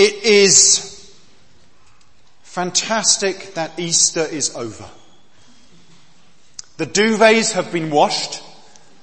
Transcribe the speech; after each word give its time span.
It 0.00 0.24
is 0.24 1.14
fantastic 2.40 3.52
that 3.52 3.78
Easter 3.78 4.22
is 4.24 4.56
over. 4.56 4.88
The 6.78 6.86
duvets 6.86 7.52
have 7.52 7.70
been 7.70 7.90
washed. 7.90 8.42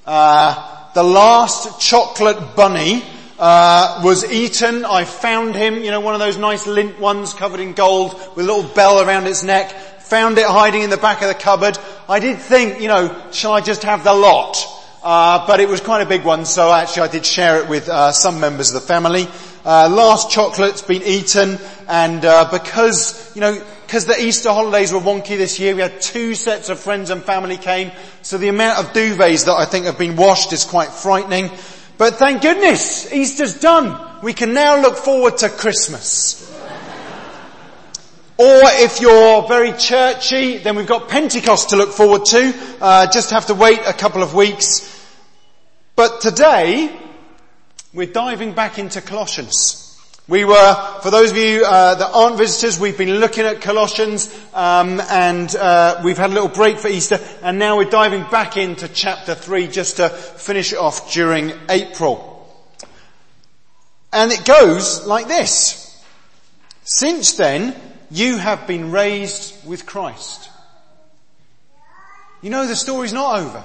Uh, 0.07 0.91
the 0.95 1.03
last 1.03 1.79
chocolate 1.79 2.55
bunny 2.55 3.03
uh, 3.37 4.01
was 4.03 4.25
eaten. 4.25 4.85
I 4.85 5.05
found 5.05 5.53
him, 5.53 5.83
you 5.83 5.91
know, 5.91 5.99
one 5.99 6.15
of 6.15 6.19
those 6.19 6.39
nice 6.39 6.65
Lindt 6.65 6.97
ones 6.97 7.35
covered 7.35 7.59
in 7.59 7.73
gold 7.73 8.19
with 8.35 8.49
a 8.49 8.51
little 8.51 8.67
bell 8.73 8.99
around 8.99 9.27
its 9.27 9.43
neck. 9.43 9.69
Found 10.01 10.39
it 10.39 10.47
hiding 10.47 10.81
in 10.81 10.89
the 10.89 10.97
back 10.97 11.21
of 11.21 11.27
the 11.27 11.35
cupboard. 11.35 11.77
I 12.09 12.19
did 12.19 12.39
think, 12.39 12.81
you 12.81 12.87
know, 12.87 13.15
shall 13.31 13.53
I 13.53 13.61
just 13.61 13.83
have 13.83 14.03
the 14.03 14.15
lot? 14.15 14.57
Uh, 15.03 15.45
but 15.45 15.59
it 15.59 15.69
was 15.69 15.79
quite 15.79 16.01
a 16.01 16.07
big 16.07 16.25
one, 16.25 16.43
so 16.43 16.73
actually 16.73 17.03
I 17.03 17.07
did 17.11 17.25
share 17.25 17.61
it 17.61 17.69
with 17.69 17.87
uh, 17.87 18.11
some 18.11 18.39
members 18.39 18.73
of 18.73 18.81
the 18.81 18.87
family. 18.87 19.27
Uh, 19.67 19.89
last 19.89 20.31
chocolate's 20.31 20.81
been 20.81 21.03
eaten, 21.03 21.59
and 21.89 22.23
uh, 22.23 22.49
because 22.49 23.35
you 23.35 23.41
know, 23.41 23.61
because 23.85 24.05
the 24.05 24.17
Easter 24.17 24.47
holidays 24.47 24.93
were 24.93 24.99
wonky 25.01 25.37
this 25.37 25.59
year, 25.59 25.75
we 25.75 25.81
had 25.81 25.99
two 25.99 26.35
sets 26.35 26.69
of 26.69 26.79
friends 26.79 27.09
and 27.09 27.21
family 27.21 27.57
came, 27.57 27.91
so 28.21 28.37
the 28.37 28.47
amount 28.47 28.79
of 28.79 28.93
duvets 28.93 29.43
that 29.43 29.55
I 29.55 29.65
think 29.65 29.83
have 29.83 29.97
been 29.97 30.15
washed 30.15 30.53
is 30.53 30.63
quite 30.63 30.87
frightening. 30.87 31.51
But 31.97 32.15
thank 32.15 32.43
goodness, 32.43 33.11
Easter's 33.11 33.59
done. 33.59 34.21
We 34.23 34.31
can 34.31 34.53
now 34.53 34.81
look 34.81 34.95
forward 34.95 35.39
to 35.39 35.49
Christmas. 35.49 36.49
Or 38.37 38.61
if 38.63 39.01
you're 39.01 39.49
very 39.49 39.73
churchy, 39.73 40.59
then 40.59 40.77
we've 40.77 40.87
got 40.87 41.09
Pentecost 41.09 41.71
to 41.71 41.75
look 41.75 41.91
forward 41.91 42.23
to. 42.27 42.53
Uh, 42.79 43.07
just 43.11 43.31
have 43.31 43.47
to 43.47 43.53
wait 43.53 43.81
a 43.85 43.91
couple 43.91 44.23
of 44.23 44.33
weeks. 44.33 44.93
But 45.97 46.21
today, 46.21 46.97
we're 47.93 48.07
diving 48.07 48.53
back 48.53 48.79
into 48.79 49.01
Colossians. 49.01 49.83
We 50.27 50.43
were, 50.43 50.99
for 51.01 51.09
those 51.09 51.31
of 51.31 51.37
you 51.37 51.63
uh, 51.65 51.95
that 51.95 52.11
aren't 52.13 52.37
visitors, 52.37 52.77
we've 52.77 52.97
been 52.97 53.21
looking 53.21 53.45
at 53.45 53.61
Colossians, 53.61 54.29
um, 54.53 54.99
and 55.09 55.55
uh, 55.55 56.01
we've 56.03 56.17
had 56.17 56.31
a 56.31 56.33
little 56.33 56.49
break 56.49 56.79
for 56.79 56.89
Easter, 56.89 57.17
and 57.41 57.57
now 57.57 57.77
we're 57.77 57.89
diving 57.89 58.23
back 58.29 58.57
into 58.57 58.89
chapter 58.89 59.35
three 59.35 59.67
just 59.67 59.97
to 59.97 60.09
finish 60.09 60.73
off 60.73 61.13
during 61.13 61.53
April. 61.69 62.33
And 64.11 64.33
it 64.33 64.43
goes 64.43 65.07
like 65.07 65.29
this. 65.29 65.83
Since 66.83 67.37
then, 67.37 67.73
you 68.11 68.35
have 68.35 68.67
been 68.67 68.91
raised 68.91 69.65
with 69.65 69.85
Christ. 69.85 70.49
You 72.41 72.49
know 72.49 72.67
the 72.67 72.75
story's 72.75 73.13
not 73.13 73.39
over. 73.39 73.63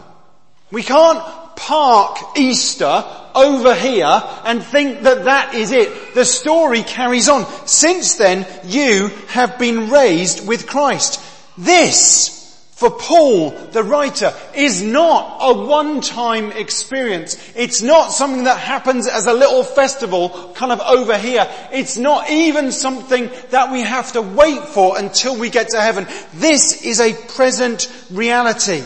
We 0.71 0.85
can't 0.85 1.42
park 1.57 2.19
Easter 2.37 3.05
over 3.35 3.75
here 3.75 4.23
and 4.45 4.63
think 4.63 5.03
that 5.03 5.25
that 5.25 5.55
is 5.55 5.73
it. 5.73 6.15
The 6.15 6.25
story 6.25 6.83
carries 6.83 7.29
on. 7.29 7.47
Since 7.67 8.17
then, 8.17 8.47
you 8.65 9.09
have 9.29 9.59
been 9.59 9.91
raised 9.91 10.47
with 10.47 10.67
Christ. 10.67 11.21
This 11.57 12.43
for 12.83 12.91
Paul, 12.91 13.51
the 13.51 13.85
writer, 13.85 14.35
is 14.57 14.83
not 14.83 15.39
a 15.41 15.67
one-time 15.67 16.51
experience. 16.51 17.37
It's 17.55 17.81
not 17.81 18.11
something 18.11 18.43
that 18.43 18.59
happens 18.59 19.07
as 19.07 19.27
a 19.27 19.33
little 19.33 19.63
festival 19.63 20.53
kind 20.57 20.73
of 20.73 20.81
over 20.81 21.17
here. 21.17 21.49
It's 21.73 21.97
not 21.97 22.29
even 22.29 22.73
something 22.73 23.31
that 23.51 23.71
we 23.71 23.83
have 23.83 24.15
to 24.15 24.23
wait 24.23 24.65
for 24.65 24.99
until 24.99 25.39
we 25.39 25.49
get 25.49 25.69
to 25.69 25.81
heaven. 25.81 26.09
This 26.35 26.85
is 26.85 26.99
a 26.99 27.15
present 27.15 27.87
reality. 28.11 28.83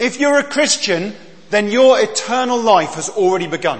If 0.00 0.18
you're 0.18 0.40
a 0.40 0.42
Christian, 0.42 1.14
then 1.52 1.70
your 1.70 2.00
eternal 2.00 2.60
life 2.60 2.94
has 2.94 3.10
already 3.10 3.46
begun. 3.46 3.78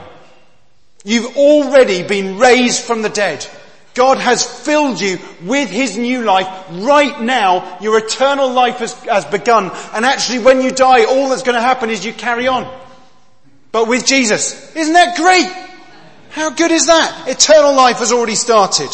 You've 1.04 1.36
already 1.38 2.02
been 2.02 2.38
raised 2.38 2.84
from 2.84 3.00
the 3.00 3.08
dead. 3.08 3.46
God 3.94 4.18
has 4.18 4.44
filled 4.44 5.00
you 5.00 5.18
with 5.42 5.70
His 5.70 5.96
new 5.96 6.22
life. 6.22 6.46
Right 6.70 7.18
now, 7.20 7.78
your 7.80 7.96
eternal 7.98 8.52
life 8.52 8.76
has, 8.76 8.92
has 9.04 9.24
begun. 9.24 9.70
And 9.94 10.04
actually 10.04 10.40
when 10.40 10.60
you 10.60 10.70
die, 10.70 11.04
all 11.04 11.30
that's 11.30 11.42
going 11.42 11.56
to 11.56 11.62
happen 11.62 11.88
is 11.88 12.04
you 12.04 12.12
carry 12.12 12.46
on. 12.46 12.70
But 13.72 13.88
with 13.88 14.04
Jesus. 14.04 14.76
Isn't 14.76 14.92
that 14.92 15.16
great? 15.16 15.50
How 16.28 16.50
good 16.50 16.72
is 16.72 16.86
that? 16.86 17.26
Eternal 17.26 17.74
life 17.74 17.98
has 17.98 18.12
already 18.12 18.34
started. 18.34 18.90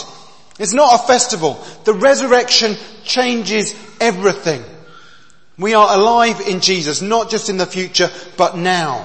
It's 0.60 0.72
not 0.72 1.00
a 1.00 1.06
festival. 1.06 1.64
The 1.84 1.94
resurrection 1.94 2.76
changes 3.02 3.74
everything. 4.00 4.62
We 5.58 5.74
are 5.74 5.96
alive 5.96 6.40
in 6.40 6.60
Jesus, 6.60 7.02
not 7.02 7.30
just 7.30 7.48
in 7.48 7.56
the 7.56 7.66
future, 7.66 8.10
but 8.36 8.56
now. 8.56 9.04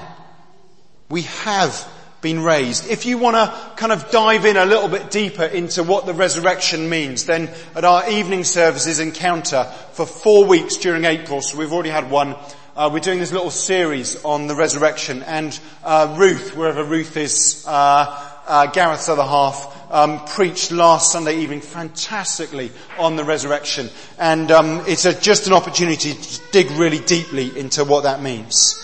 We 1.10 1.22
have 1.22 1.88
been 2.20 2.42
raised. 2.42 2.88
If 2.88 3.06
you 3.06 3.18
want 3.18 3.36
to 3.36 3.72
kind 3.76 3.92
of 3.92 4.10
dive 4.10 4.46
in 4.46 4.56
a 4.56 4.64
little 4.64 4.88
bit 4.88 5.10
deeper 5.10 5.42
into 5.42 5.82
what 5.82 6.06
the 6.06 6.14
resurrection 6.14 6.88
means, 6.88 7.26
then 7.26 7.50
at 7.74 7.84
our 7.84 8.08
evening 8.08 8.44
services 8.44 9.00
encounter 9.00 9.64
for 9.92 10.06
four 10.06 10.46
weeks 10.46 10.76
during 10.76 11.04
April, 11.04 11.42
so 11.42 11.58
we've 11.58 11.72
already 11.72 11.90
had 11.90 12.08
one, 12.08 12.36
uh, 12.76 12.88
we're 12.90 13.00
doing 13.00 13.18
this 13.18 13.32
little 13.32 13.50
series 13.50 14.24
on 14.24 14.46
the 14.46 14.54
resurrection 14.54 15.22
and 15.24 15.58
uh, 15.82 16.14
Ruth, 16.18 16.56
wherever 16.56 16.84
Ruth 16.84 17.16
is, 17.16 17.64
uh, 17.66 18.30
uh 18.46 18.66
Gareth's 18.66 19.08
other 19.08 19.22
half, 19.22 19.83
um, 19.94 20.24
preached 20.24 20.72
last 20.72 21.12
Sunday 21.12 21.38
evening 21.38 21.60
fantastically 21.60 22.72
on 22.98 23.14
the 23.14 23.22
resurrection, 23.22 23.88
and 24.18 24.50
um, 24.50 24.82
it's 24.88 25.04
a, 25.04 25.18
just 25.18 25.46
an 25.46 25.52
opportunity 25.52 26.14
to 26.14 26.40
dig 26.50 26.68
really 26.72 26.98
deeply 26.98 27.56
into 27.56 27.84
what 27.84 28.02
that 28.02 28.20
means. 28.20 28.80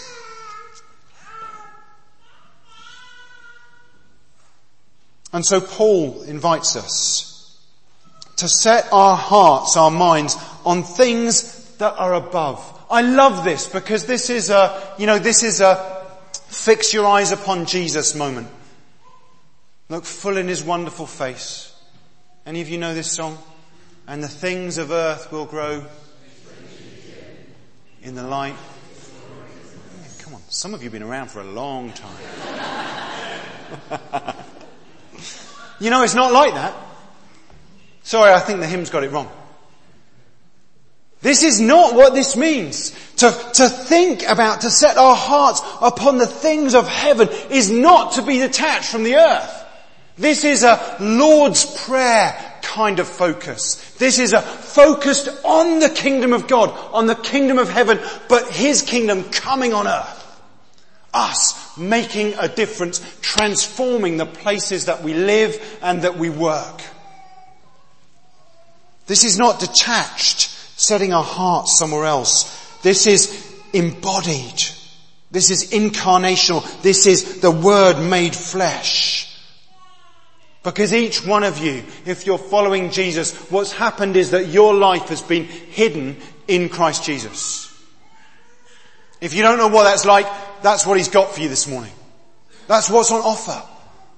And 5.32 5.44
so 5.44 5.60
Paul 5.60 6.22
invites 6.22 6.76
us 6.76 7.58
to 8.36 8.48
set 8.48 8.88
our 8.92 9.16
hearts, 9.16 9.76
our 9.76 9.90
minds 9.90 10.36
on 10.64 10.84
things 10.84 11.76
that 11.78 11.94
are 11.98 12.14
above. 12.14 12.60
I 12.88 13.02
love 13.02 13.44
this 13.44 13.68
because 13.68 14.06
this 14.06 14.30
is 14.30 14.48
a, 14.50 14.94
you 14.96 15.06
know, 15.06 15.18
this 15.18 15.42
is 15.42 15.60
a 15.60 16.06
fix 16.32 16.94
your 16.94 17.06
eyes 17.06 17.32
upon 17.32 17.66
Jesus 17.66 18.14
moment. 18.14 18.48
Look 19.90 20.04
full 20.04 20.38
in 20.38 20.48
his 20.48 20.64
wonderful 20.64 21.06
face. 21.06 21.74
Any 22.46 22.62
of 22.62 22.70
you 22.70 22.78
know 22.78 22.94
this 22.94 23.12
song? 23.12 23.36
And 24.06 24.22
the 24.22 24.28
things 24.28 24.78
of 24.78 24.90
earth 24.90 25.30
will 25.30 25.44
grow 25.44 25.84
in 28.02 28.14
the 28.14 28.22
light. 28.22 28.56
Come 30.20 30.34
on, 30.34 30.42
some 30.48 30.72
of 30.72 30.80
you 30.82 30.86
have 30.86 30.92
been 30.92 31.02
around 31.02 31.30
for 31.30 31.40
a 31.40 31.44
long 31.44 31.92
time. 31.92 32.16
You 35.80 35.88
know, 35.88 36.02
it's 36.02 36.14
not 36.14 36.30
like 36.30 36.52
that. 36.54 36.74
Sorry, 38.02 38.32
I 38.32 38.38
think 38.40 38.60
the 38.60 38.66
hymn's 38.66 38.90
got 38.90 39.02
it 39.02 39.10
wrong. 39.10 39.30
This 41.22 41.42
is 41.42 41.58
not 41.60 41.94
what 41.94 42.14
this 42.14 42.36
means. 42.36 42.90
To, 43.16 43.30
to 43.54 43.68
think 43.68 44.22
about, 44.28 44.60
to 44.62 44.70
set 44.70 44.98
our 44.98 45.16
hearts 45.16 45.62
upon 45.80 46.18
the 46.18 46.26
things 46.26 46.74
of 46.74 46.86
heaven 46.86 47.28
is 47.50 47.70
not 47.70 48.12
to 48.12 48.22
be 48.22 48.38
detached 48.38 48.90
from 48.90 49.04
the 49.04 49.16
earth. 49.16 49.59
This 50.20 50.44
is 50.44 50.64
a 50.64 50.96
Lord's 51.00 51.64
Prayer 51.86 52.36
kind 52.60 52.98
of 52.98 53.08
focus. 53.08 53.76
This 53.96 54.18
is 54.18 54.34
a 54.34 54.42
focused 54.42 55.30
on 55.44 55.80
the 55.80 55.88
kingdom 55.88 56.34
of 56.34 56.46
God, 56.46 56.68
on 56.92 57.06
the 57.06 57.14
kingdom 57.14 57.58
of 57.58 57.70
heaven, 57.70 57.98
but 58.28 58.50
His 58.50 58.82
kingdom 58.82 59.24
coming 59.30 59.72
on 59.72 59.86
earth. 59.86 60.18
Us 61.14 61.76
making 61.78 62.34
a 62.38 62.48
difference, 62.48 63.00
transforming 63.22 64.18
the 64.18 64.26
places 64.26 64.84
that 64.84 65.02
we 65.02 65.14
live 65.14 65.78
and 65.80 66.02
that 66.02 66.18
we 66.18 66.28
work. 66.28 66.82
This 69.06 69.24
is 69.24 69.38
not 69.38 69.58
detached, 69.58 70.50
setting 70.78 71.14
our 71.14 71.24
hearts 71.24 71.78
somewhere 71.78 72.04
else. 72.04 72.78
This 72.82 73.06
is 73.06 73.56
embodied. 73.72 74.62
This 75.30 75.50
is 75.50 75.70
incarnational. 75.72 76.82
This 76.82 77.06
is 77.06 77.40
the 77.40 77.50
Word 77.50 77.98
made 78.02 78.36
flesh. 78.36 79.29
Because 80.62 80.92
each 80.92 81.24
one 81.24 81.42
of 81.42 81.58
you, 81.58 81.82
if 82.04 82.26
you're 82.26 82.36
following 82.36 82.90
Jesus, 82.90 83.34
what's 83.50 83.72
happened 83.72 84.16
is 84.16 84.32
that 84.32 84.48
your 84.48 84.74
life 84.74 85.08
has 85.08 85.22
been 85.22 85.44
hidden 85.44 86.16
in 86.48 86.68
Christ 86.68 87.04
Jesus. 87.04 87.66
If 89.20 89.34
you 89.34 89.42
don't 89.42 89.58
know 89.58 89.68
what 89.68 89.84
that's 89.84 90.04
like, 90.04 90.26
that's 90.62 90.84
what 90.84 90.98
He's 90.98 91.08
got 91.08 91.34
for 91.34 91.40
you 91.40 91.48
this 91.48 91.66
morning. 91.66 91.92
That's 92.66 92.90
what's 92.90 93.10
on 93.10 93.20
offer. 93.20 93.62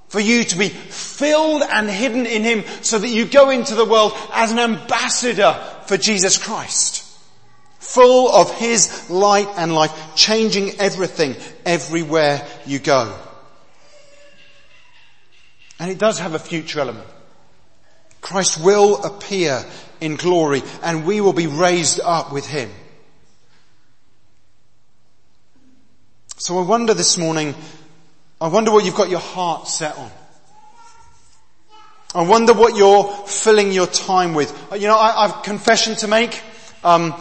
For 0.09 0.21
you 0.21 0.45
to 0.45 0.59
be 0.59 0.69
filled 0.69 1.63
and 1.63 1.89
hidden 1.89 2.27
in 2.27 2.43
Him 2.43 2.65
so 2.83 2.99
that 2.99 3.09
you 3.09 3.25
go 3.25 3.51
into 3.51 3.75
the 3.75 3.85
world 3.85 4.13
as 4.33 4.51
an 4.51 4.59
ambassador 4.59 5.55
for 5.87 5.97
Jesus 5.97 6.39
Christ. 6.39 7.09
Full 7.79 8.31
of 8.31 8.53
His 8.59 9.09
light 9.11 9.49
and 9.57 9.75
life, 9.75 9.93
changing 10.17 10.81
everything 10.81 11.37
everywhere 11.65 12.47
you 12.67 12.79
go. 12.79 13.17
And 15.79 15.91
it 15.91 15.99
does 15.99 16.19
have 16.19 16.35
a 16.35 16.39
future 16.39 16.81
element. 16.81 17.09
Christ 18.21 18.63
will 18.63 19.03
appear 19.03 19.65
in 20.01 20.17
glory 20.17 20.63
and 20.83 21.05
we 21.07 21.21
will 21.21 21.33
be 21.33 21.47
raised 21.47 22.01
up 22.01 22.33
with 22.33 22.47
Him. 22.47 22.71
So 26.37 26.59
I 26.59 26.63
wonder 26.63 26.95
this 26.95 27.19
morning, 27.19 27.55
I 28.41 28.49
wonder 28.49 28.73
what 28.73 28.85
you've 28.85 28.97
got 28.97 29.11
your 29.11 29.21
heart 29.21 29.69
set 29.69 29.97
on. 29.97 30.11
I 32.15 32.23
wonder 32.23 32.53
what 32.53 32.77
you're 32.77 33.05
filling 33.27 33.73
your 33.73 33.87
time 33.87 34.35
with. 34.35 34.53
You 34.73 34.89
know, 34.89 34.99
I, 34.99 35.29
have 35.29 35.45
confession 35.45 35.95
to 35.97 36.09
make. 36.09 36.43
Um, 36.85 37.15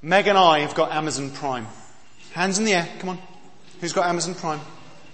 Meg 0.00 0.26
and 0.26 0.38
I 0.38 0.60
have 0.60 0.74
got 0.74 0.92
Amazon 0.92 1.30
Prime. 1.30 1.66
Hands 2.32 2.58
in 2.58 2.64
the 2.64 2.74
air, 2.74 2.88
come 2.98 3.10
on. 3.10 3.18
Who's 3.80 3.92
got 3.92 4.06
Amazon 4.06 4.34
Prime? 4.34 4.60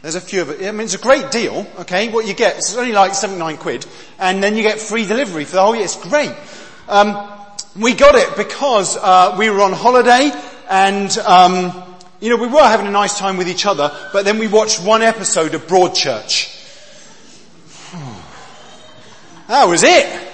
There's 0.02 0.16
a 0.16 0.20
few 0.20 0.42
of 0.42 0.50
it. 0.50 0.66
I 0.66 0.72
mean, 0.72 0.80
it's 0.80 0.94
a 0.94 0.98
great 0.98 1.30
deal, 1.30 1.64
okay? 1.78 2.08
What 2.08 2.26
you 2.26 2.34
get, 2.34 2.58
it's 2.58 2.76
only 2.76 2.90
like 2.90 3.14
79 3.14 3.56
quid, 3.58 3.86
and 4.18 4.42
then 4.42 4.56
you 4.56 4.62
get 4.62 4.80
free 4.80 5.06
delivery 5.06 5.44
for 5.44 5.52
the 5.52 5.62
whole 5.62 5.76
year. 5.76 5.84
It's 5.84 5.96
great. 5.96 6.34
Um, 6.88 7.30
we 7.78 7.94
got 7.94 8.16
it 8.16 8.36
because 8.36 8.96
uh, 8.96 9.36
we 9.38 9.48
were 9.48 9.60
on 9.60 9.72
holiday, 9.72 10.32
and 10.68 11.16
um, 11.18 11.84
you 12.20 12.30
know, 12.30 12.36
we 12.36 12.48
were 12.48 12.62
having 12.64 12.88
a 12.88 12.90
nice 12.90 13.16
time 13.16 13.36
with 13.36 13.48
each 13.48 13.64
other, 13.64 13.96
but 14.12 14.24
then 14.24 14.40
we 14.40 14.48
watched 14.48 14.84
one 14.84 15.02
episode 15.02 15.54
of 15.54 15.68
Broadchurch. 15.68 16.50
that 19.46 19.68
was 19.68 19.84
it. 19.84 20.28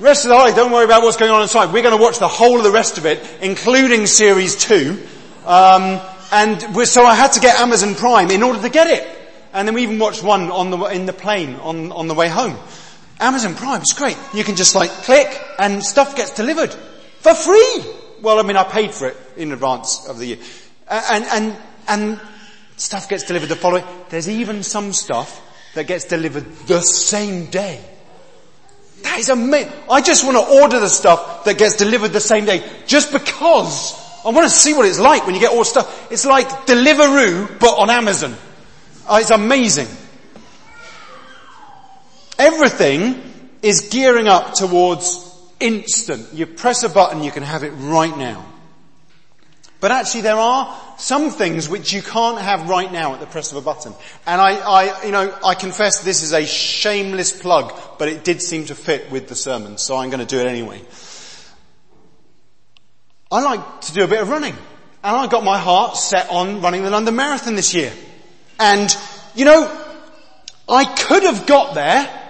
Rest 0.00 0.26
of 0.26 0.28
the 0.28 0.36
holiday, 0.36 0.54
don't 0.54 0.70
worry 0.70 0.84
about 0.84 1.02
what's 1.02 1.16
going 1.16 1.30
on 1.30 1.40
inside. 1.40 1.72
We're 1.72 1.82
going 1.82 1.96
to 1.96 2.02
watch 2.02 2.18
the 2.18 2.28
whole 2.28 2.58
of 2.58 2.64
the 2.64 2.70
rest 2.70 2.98
of 2.98 3.06
it, 3.06 3.26
including 3.40 4.06
series 4.06 4.54
two. 4.54 5.02
Um, 5.46 5.98
and 6.32 6.88
so 6.88 7.04
I 7.04 7.14
had 7.14 7.32
to 7.32 7.40
get 7.40 7.60
Amazon 7.60 7.94
Prime 7.94 8.30
in 8.30 8.42
order 8.42 8.60
to 8.62 8.70
get 8.70 8.86
it. 8.86 9.06
And 9.52 9.68
then 9.68 9.74
we 9.74 9.82
even 9.82 9.98
watched 9.98 10.22
one 10.22 10.50
on 10.50 10.70
the, 10.70 10.78
in 10.86 11.04
the 11.04 11.12
plane 11.12 11.56
on, 11.56 11.92
on 11.92 12.08
the 12.08 12.14
way 12.14 12.28
home. 12.28 12.56
Amazon 13.20 13.54
Prime 13.54 13.82
is 13.82 13.92
great. 13.92 14.16
You 14.32 14.42
can 14.42 14.56
just 14.56 14.74
like 14.74 14.90
click 14.90 15.28
and 15.58 15.84
stuff 15.84 16.16
gets 16.16 16.30
delivered 16.30 16.72
for 17.20 17.34
free. 17.34 17.84
Well, 18.22 18.38
I 18.38 18.44
mean, 18.44 18.56
I 18.56 18.64
paid 18.64 18.92
for 18.92 19.08
it 19.08 19.16
in 19.36 19.52
advance 19.52 20.08
of 20.08 20.18
the 20.18 20.24
year. 20.24 20.38
And, 20.88 21.24
and, 21.24 21.56
and 21.86 22.20
stuff 22.76 23.10
gets 23.10 23.24
delivered 23.24 23.48
the 23.48 23.56
following. 23.56 23.84
There's 24.08 24.28
even 24.28 24.62
some 24.62 24.94
stuff 24.94 25.38
that 25.74 25.86
gets 25.86 26.06
delivered 26.06 26.50
the 26.66 26.80
same 26.80 27.46
day. 27.50 27.84
That 29.02 29.18
is 29.18 29.28
amazing. 29.28 29.70
I 29.90 30.00
just 30.00 30.24
want 30.24 30.38
to 30.38 30.62
order 30.62 30.80
the 30.80 30.88
stuff 30.88 31.44
that 31.44 31.58
gets 31.58 31.76
delivered 31.76 32.14
the 32.14 32.20
same 32.20 32.46
day 32.46 32.66
just 32.86 33.12
because 33.12 34.01
I 34.24 34.30
want 34.30 34.48
to 34.48 34.54
see 34.54 34.72
what 34.72 34.86
it's 34.86 35.00
like 35.00 35.26
when 35.26 35.34
you 35.34 35.40
get 35.40 35.52
all 35.52 35.64
stuff. 35.64 36.10
It's 36.12 36.24
like 36.24 36.48
Deliveroo, 36.66 37.58
but 37.58 37.78
on 37.78 37.90
Amazon. 37.90 38.36
Uh, 39.08 39.18
it's 39.20 39.30
amazing. 39.30 39.88
Everything 42.38 43.20
is 43.62 43.88
gearing 43.90 44.28
up 44.28 44.54
towards 44.54 45.28
instant. 45.60 46.32
You 46.32 46.46
press 46.46 46.82
a 46.82 46.88
button, 46.88 47.22
you 47.22 47.30
can 47.30 47.42
have 47.42 47.62
it 47.64 47.70
right 47.70 48.16
now. 48.16 48.46
But 49.80 49.90
actually 49.90 50.20
there 50.20 50.36
are 50.36 50.78
some 50.96 51.30
things 51.30 51.68
which 51.68 51.92
you 51.92 52.02
can't 52.02 52.40
have 52.40 52.68
right 52.68 52.90
now 52.92 53.14
at 53.14 53.20
the 53.20 53.26
press 53.26 53.50
of 53.50 53.58
a 53.58 53.60
button. 53.60 53.92
And 54.24 54.40
I, 54.40 54.54
I, 54.54 55.04
you 55.04 55.10
know, 55.10 55.36
I 55.44 55.56
confess 55.56 56.04
this 56.04 56.22
is 56.22 56.32
a 56.32 56.46
shameless 56.46 57.40
plug, 57.40 57.72
but 57.98 58.08
it 58.08 58.22
did 58.22 58.40
seem 58.40 58.66
to 58.66 58.76
fit 58.76 59.10
with 59.10 59.26
the 59.26 59.34
sermon, 59.34 59.78
so 59.78 59.96
I'm 59.96 60.10
going 60.10 60.20
to 60.20 60.26
do 60.26 60.38
it 60.38 60.46
anyway. 60.46 60.80
I 63.32 63.40
like 63.40 63.80
to 63.82 63.94
do 63.94 64.04
a 64.04 64.06
bit 64.06 64.20
of 64.20 64.28
running. 64.28 64.54
And 65.02 65.16
I 65.16 65.26
got 65.26 65.42
my 65.42 65.58
heart 65.58 65.96
set 65.96 66.28
on 66.30 66.60
running 66.60 66.82
the 66.84 66.90
London 66.90 67.16
Marathon 67.16 67.54
this 67.54 67.72
year. 67.72 67.90
And, 68.60 68.94
you 69.34 69.46
know, 69.46 69.84
I 70.68 70.84
could 70.84 71.22
have 71.22 71.46
got 71.46 71.74
there 71.74 72.20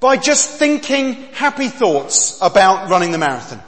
by 0.00 0.16
just 0.16 0.58
thinking 0.58 1.12
happy 1.34 1.68
thoughts 1.68 2.38
about 2.40 2.88
running 2.88 3.12
the 3.12 3.18
marathon. 3.18 3.62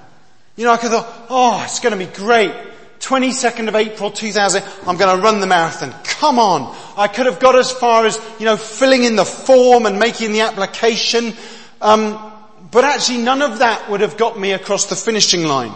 You 0.56 0.64
know, 0.64 0.72
I 0.72 0.78
could 0.78 0.90
have 0.90 1.04
thought, 1.04 1.26
oh, 1.28 1.62
it's 1.62 1.80
going 1.80 1.96
to 1.96 2.04
be 2.04 2.10
great. 2.10 2.52
22nd 3.00 3.68
of 3.68 3.76
April 3.76 4.10
2000, 4.10 4.64
I'm 4.86 4.96
going 4.96 5.14
to 5.14 5.22
run 5.22 5.40
the 5.40 5.46
marathon. 5.46 5.94
Come 6.04 6.38
on. 6.38 6.74
I 6.96 7.06
could 7.06 7.26
have 7.26 7.38
got 7.38 7.54
as 7.54 7.70
far 7.70 8.06
as, 8.06 8.18
you 8.38 8.46
know, 8.46 8.56
filling 8.56 9.04
in 9.04 9.14
the 9.14 9.26
form 9.26 9.84
and 9.84 9.98
making 9.98 10.32
the 10.32 10.40
application. 10.40 11.34
Um, 11.82 12.32
but 12.70 12.84
actually 12.84 13.18
none 13.18 13.42
of 13.42 13.58
that 13.58 13.90
would 13.90 14.00
have 14.00 14.16
got 14.16 14.38
me 14.38 14.52
across 14.52 14.86
the 14.86 14.96
finishing 14.96 15.44
line. 15.44 15.72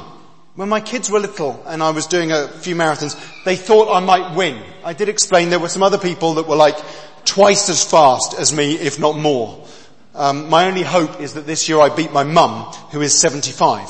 When 0.54 0.69
my 0.69 0.81
kids 0.81 1.10
were 1.10 1.19
little 1.19 1.62
and 1.66 1.82
I 1.82 1.90
was 1.90 2.06
doing 2.06 2.31
a 2.31 2.46
few 2.46 2.76
marathons, 2.76 3.16
they 3.44 3.56
thought 3.56 3.90
I 3.90 4.00
might 4.00 4.37
win. 4.37 4.62
I 4.84 4.93
did 4.93 5.08
explain 5.08 5.49
there 5.49 5.58
were 5.58 5.70
some 5.70 5.82
other 5.82 5.96
people 5.96 6.34
that 6.34 6.46
were 6.46 6.56
like 6.56 6.76
twice 7.25 7.70
as 7.70 7.82
fast 7.82 8.34
as 8.38 8.52
me, 8.52 8.75
if 8.75 8.99
not 8.99 9.16
more. 9.16 9.66
Um, 10.14 10.50
my 10.50 10.66
only 10.66 10.82
hope 10.82 11.22
is 11.22 11.34
that 11.34 11.46
this 11.46 11.70
year 11.70 11.81
I 11.81 11.88
beat 11.88 12.12
my 12.12 12.25
mum, 12.25 12.64
who 12.90 13.00
is 13.00 13.19
75. 13.19 13.88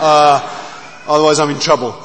Uh, 0.00 1.04
otherwise 1.06 1.38
I'm 1.38 1.50
in 1.50 1.60
trouble. 1.60 1.96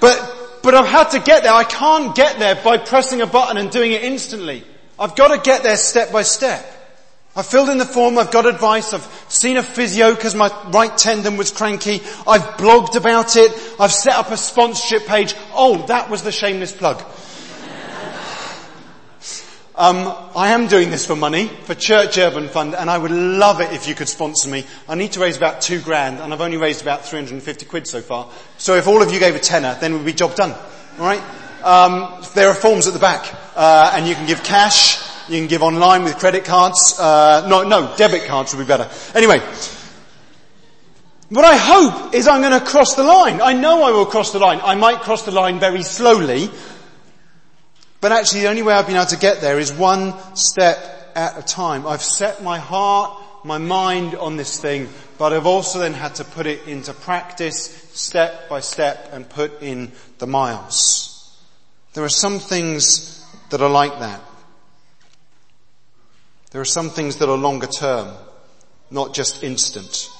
But, 0.00 0.60
but 0.62 0.74
I've 0.74 0.88
had 0.88 1.10
to 1.10 1.20
get 1.20 1.42
there. 1.42 1.52
I 1.52 1.64
can't 1.64 2.14
get 2.14 2.38
there 2.38 2.54
by 2.54 2.78
pressing 2.78 3.20
a 3.20 3.26
button 3.26 3.58
and 3.58 3.70
doing 3.70 3.92
it 3.92 4.04
instantly. 4.04 4.64
I've 4.98 5.16
got 5.16 5.28
to 5.28 5.42
get 5.42 5.62
there 5.62 5.76
step 5.76 6.12
by 6.12 6.22
step. 6.22 6.64
I've 7.36 7.46
filled 7.46 7.68
in 7.68 7.78
the 7.78 7.84
form, 7.84 8.18
I've 8.18 8.32
got 8.32 8.44
advice, 8.46 8.92
I've 8.92 9.06
seen 9.28 9.56
a 9.56 9.62
physio 9.62 10.14
because 10.14 10.34
my 10.34 10.50
right 10.70 10.96
tendon 10.98 11.36
was 11.36 11.52
cranky, 11.52 12.02
I've 12.26 12.42
blogged 12.58 12.96
about 12.96 13.36
it, 13.36 13.52
I've 13.78 13.92
set 13.92 14.14
up 14.14 14.32
a 14.32 14.36
sponsorship 14.36 15.06
page. 15.06 15.36
Oh, 15.54 15.86
that 15.86 16.10
was 16.10 16.22
the 16.22 16.32
shameless 16.32 16.72
plug. 16.72 17.02
Um, 19.76 20.14
I 20.36 20.50
am 20.50 20.66
doing 20.66 20.90
this 20.90 21.06
for 21.06 21.16
money, 21.16 21.46
for 21.46 21.74
Church 21.74 22.18
Urban 22.18 22.48
Fund, 22.48 22.74
and 22.74 22.90
I 22.90 22.98
would 22.98 23.12
love 23.12 23.62
it 23.62 23.72
if 23.72 23.88
you 23.88 23.94
could 23.94 24.10
sponsor 24.10 24.50
me. 24.50 24.66
I 24.86 24.94
need 24.94 25.12
to 25.12 25.20
raise 25.20 25.38
about 25.38 25.62
two 25.62 25.80
grand, 25.80 26.18
and 26.20 26.34
I've 26.34 26.42
only 26.42 26.58
raised 26.58 26.82
about 26.82 27.06
350 27.06 27.64
quid 27.64 27.86
so 27.86 28.02
far. 28.02 28.28
So 28.58 28.74
if 28.74 28.86
all 28.86 29.00
of 29.00 29.10
you 29.10 29.18
gave 29.18 29.36
a 29.36 29.38
tenner, 29.38 29.78
then 29.80 29.94
we'd 29.94 30.04
be 30.04 30.12
job 30.12 30.34
done. 30.34 30.54
Alright? 30.98 31.22
Um, 31.64 32.22
there 32.34 32.48
are 32.48 32.54
forms 32.54 32.88
at 32.88 32.92
the 32.92 32.98
back, 32.98 33.34
uh, 33.56 33.92
and 33.94 34.06
you 34.06 34.14
can 34.14 34.26
give 34.26 34.44
cash, 34.44 34.98
you 35.28 35.38
can 35.38 35.48
give 35.48 35.62
online 35.62 36.04
with 36.04 36.18
credit 36.18 36.44
cards. 36.44 36.98
Uh, 36.98 37.46
no, 37.48 37.62
no, 37.62 37.94
debit 37.96 38.26
cards 38.26 38.54
would 38.54 38.62
be 38.62 38.68
better. 38.68 38.88
Anyway, 39.14 39.40
what 41.30 41.44
I 41.44 41.56
hope 41.56 42.14
is 42.14 42.26
I'm 42.26 42.42
going 42.42 42.58
to 42.58 42.66
cross 42.66 42.94
the 42.96 43.04
line. 43.04 43.40
I 43.40 43.52
know 43.52 43.84
I 43.84 43.92
will 43.92 44.06
cross 44.06 44.32
the 44.32 44.40
line. 44.40 44.60
I 44.62 44.74
might 44.74 45.00
cross 45.00 45.24
the 45.24 45.30
line 45.30 45.60
very 45.60 45.82
slowly, 45.82 46.50
but 48.00 48.10
actually 48.10 48.40
the 48.42 48.48
only 48.48 48.62
way 48.62 48.74
I've 48.74 48.86
been 48.86 48.96
able 48.96 49.06
to 49.06 49.16
get 49.16 49.40
there 49.40 49.58
is 49.58 49.72
one 49.72 50.14
step 50.34 51.12
at 51.14 51.38
a 51.38 51.42
time. 51.42 51.86
I've 51.86 52.02
set 52.02 52.42
my 52.42 52.58
heart, 52.58 53.16
my 53.44 53.58
mind 53.58 54.14
on 54.14 54.36
this 54.36 54.60
thing, 54.60 54.88
but 55.18 55.32
I've 55.32 55.46
also 55.46 55.78
then 55.78 55.94
had 55.94 56.16
to 56.16 56.24
put 56.24 56.46
it 56.46 56.66
into 56.66 56.92
practice 56.94 57.88
step 57.92 58.48
by 58.48 58.60
step 58.60 59.10
and 59.12 59.28
put 59.28 59.62
in 59.62 59.92
the 60.18 60.26
miles. 60.26 61.36
There 61.92 62.04
are 62.04 62.08
some 62.08 62.38
things 62.38 63.24
that 63.50 63.60
are 63.60 63.70
like 63.70 63.98
that. 64.00 64.20
There 66.50 66.60
are 66.60 66.66
some 66.66 66.90
things 66.90 67.16
that 67.16 67.28
are 67.28 67.36
longer 67.36 67.68
term, 67.68 68.14
not 68.90 69.14
just 69.14 69.42
instant. 69.42 70.10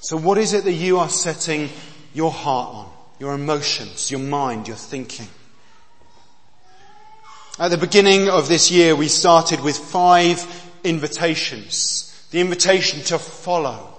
So 0.00 0.16
what 0.16 0.38
is 0.38 0.52
it 0.52 0.64
that 0.64 0.72
you 0.72 0.98
are 0.98 1.08
setting 1.08 1.70
your 2.14 2.30
heart 2.30 2.74
on? 2.74 2.92
Your 3.18 3.34
emotions, 3.34 4.10
your 4.10 4.20
mind, 4.20 4.68
your 4.68 4.76
thinking? 4.76 5.28
At 7.58 7.68
the 7.68 7.78
beginning 7.78 8.28
of 8.28 8.48
this 8.48 8.70
year, 8.70 8.94
we 8.94 9.08
started 9.08 9.60
with 9.60 9.78
five 9.78 10.44
invitations. 10.84 12.28
The 12.30 12.40
invitation 12.40 13.00
to 13.04 13.18
follow. 13.18 13.94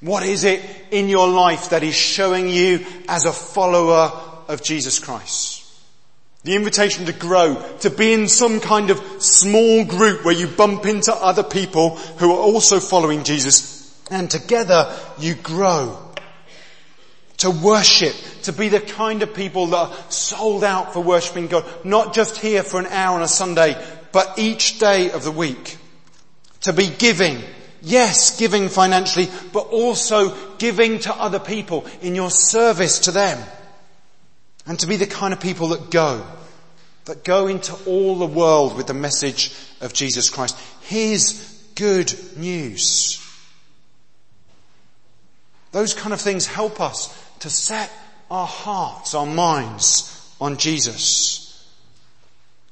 What 0.00 0.22
is 0.22 0.44
it 0.44 0.64
in 0.92 1.08
your 1.08 1.28
life 1.28 1.70
that 1.70 1.82
is 1.82 1.96
showing 1.96 2.48
you 2.48 2.86
as 3.08 3.24
a 3.24 3.32
follower 3.32 4.12
of 4.46 4.62
Jesus 4.62 5.00
Christ? 5.00 5.59
The 6.42 6.56
invitation 6.56 7.04
to 7.04 7.12
grow, 7.12 7.62
to 7.80 7.90
be 7.90 8.14
in 8.14 8.26
some 8.26 8.60
kind 8.60 8.88
of 8.90 8.98
small 9.22 9.84
group 9.84 10.24
where 10.24 10.34
you 10.34 10.46
bump 10.46 10.86
into 10.86 11.14
other 11.14 11.42
people 11.42 11.96
who 11.96 12.32
are 12.32 12.38
also 12.38 12.80
following 12.80 13.24
Jesus 13.24 13.94
and 14.10 14.30
together 14.30 14.94
you 15.18 15.34
grow. 15.34 15.98
To 17.38 17.50
worship, 17.50 18.14
to 18.42 18.52
be 18.52 18.68
the 18.68 18.80
kind 18.80 19.22
of 19.22 19.34
people 19.34 19.68
that 19.68 19.76
are 19.76 19.96
sold 20.10 20.62
out 20.64 20.92
for 20.92 21.02
worshipping 21.02 21.46
God, 21.46 21.64
not 21.84 22.14
just 22.14 22.38
here 22.38 22.62
for 22.62 22.80
an 22.80 22.86
hour 22.86 23.16
on 23.16 23.22
a 23.22 23.28
Sunday, 23.28 23.82
but 24.12 24.38
each 24.38 24.78
day 24.78 25.10
of 25.10 25.24
the 25.24 25.30
week. 25.30 25.78
To 26.62 26.74
be 26.74 26.88
giving, 26.88 27.38
yes, 27.80 28.38
giving 28.38 28.68
financially, 28.68 29.28
but 29.54 29.68
also 29.68 30.34
giving 30.56 30.98
to 31.00 31.14
other 31.14 31.38
people 31.38 31.86
in 32.02 32.14
your 32.14 32.30
service 32.30 33.00
to 33.00 33.10
them 33.10 33.42
and 34.70 34.78
to 34.78 34.86
be 34.86 34.94
the 34.94 35.04
kind 35.04 35.32
of 35.32 35.40
people 35.40 35.66
that 35.70 35.90
go, 35.90 36.24
that 37.06 37.24
go 37.24 37.48
into 37.48 37.74
all 37.86 38.20
the 38.20 38.24
world 38.24 38.76
with 38.76 38.86
the 38.86 38.94
message 38.94 39.52
of 39.80 39.92
Jesus 39.92 40.30
Christ. 40.30 40.56
His 40.82 41.60
good 41.74 42.14
news. 42.36 43.18
Those 45.72 45.92
kind 45.92 46.12
of 46.12 46.20
things 46.20 46.46
help 46.46 46.80
us 46.80 47.12
to 47.40 47.50
set 47.50 47.90
our 48.30 48.46
hearts, 48.46 49.12
our 49.12 49.26
minds 49.26 50.36
on 50.40 50.56
Jesus. 50.56 51.68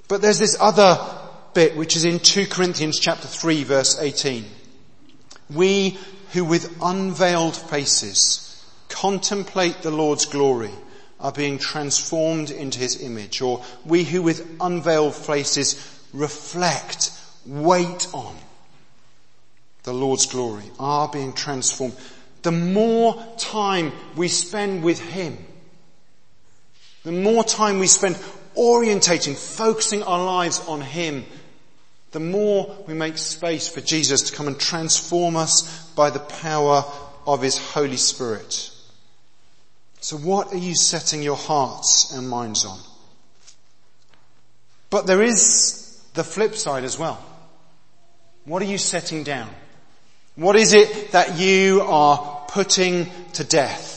But 0.06 0.22
there's 0.22 0.38
this 0.38 0.56
other 0.60 1.04
bit 1.52 1.76
which 1.76 1.96
is 1.96 2.04
in 2.04 2.20
2 2.20 2.46
Corinthians 2.46 3.00
chapter 3.00 3.26
3 3.26 3.64
verse 3.64 3.98
18. 3.98 4.44
We 5.52 5.98
who 6.32 6.44
with 6.44 6.78
unveiled 6.80 7.56
faces 7.56 8.64
contemplate 8.88 9.82
the 9.82 9.90
Lord's 9.90 10.26
glory 10.26 10.70
are 11.20 11.32
being 11.32 11.58
transformed 11.58 12.50
into 12.50 12.78
his 12.78 13.02
image, 13.02 13.40
or 13.40 13.64
we 13.84 14.04
who 14.04 14.22
with 14.22 14.48
unveiled 14.60 15.14
faces 15.14 15.74
reflect, 16.12 17.10
wait 17.46 18.08
on 18.12 18.34
the 19.84 19.92
Lord's 19.92 20.26
glory, 20.26 20.64
are 20.78 21.08
being 21.08 21.32
transformed. 21.32 21.96
The 22.42 22.52
more 22.52 23.22
time 23.38 23.92
we 24.16 24.28
spend 24.28 24.82
with 24.82 25.00
Him, 25.00 25.36
the 27.04 27.12
more 27.12 27.42
time 27.42 27.78
we 27.78 27.86
spend 27.86 28.16
orientating, 28.56 29.36
focusing 29.36 30.02
our 30.02 30.24
lives 30.24 30.60
on 30.68 30.80
Him, 30.80 31.24
the 32.12 32.20
more 32.20 32.76
we 32.86 32.94
make 32.94 33.18
space 33.18 33.68
for 33.68 33.80
Jesus 33.80 34.22
to 34.22 34.36
come 34.36 34.46
and 34.46 34.58
transform 34.58 35.36
us 35.36 35.84
by 35.90 36.10
the 36.10 36.20
power 36.20 36.84
of 37.26 37.42
His 37.42 37.58
Holy 37.58 37.96
Spirit. 37.96 38.70
So 40.00 40.16
what 40.16 40.52
are 40.52 40.58
you 40.58 40.74
setting 40.74 41.22
your 41.22 41.36
hearts 41.36 42.12
and 42.12 42.28
minds 42.28 42.64
on? 42.64 42.78
But 44.90 45.06
there 45.06 45.22
is 45.22 46.02
the 46.14 46.24
flip 46.24 46.54
side 46.54 46.84
as 46.84 46.98
well. 46.98 47.22
What 48.44 48.62
are 48.62 48.66
you 48.66 48.78
setting 48.78 49.24
down? 49.24 49.50
What 50.36 50.56
is 50.56 50.72
it 50.72 51.12
that 51.12 51.38
you 51.38 51.82
are 51.82 52.46
putting 52.48 53.10
to 53.34 53.44
death? 53.44 53.96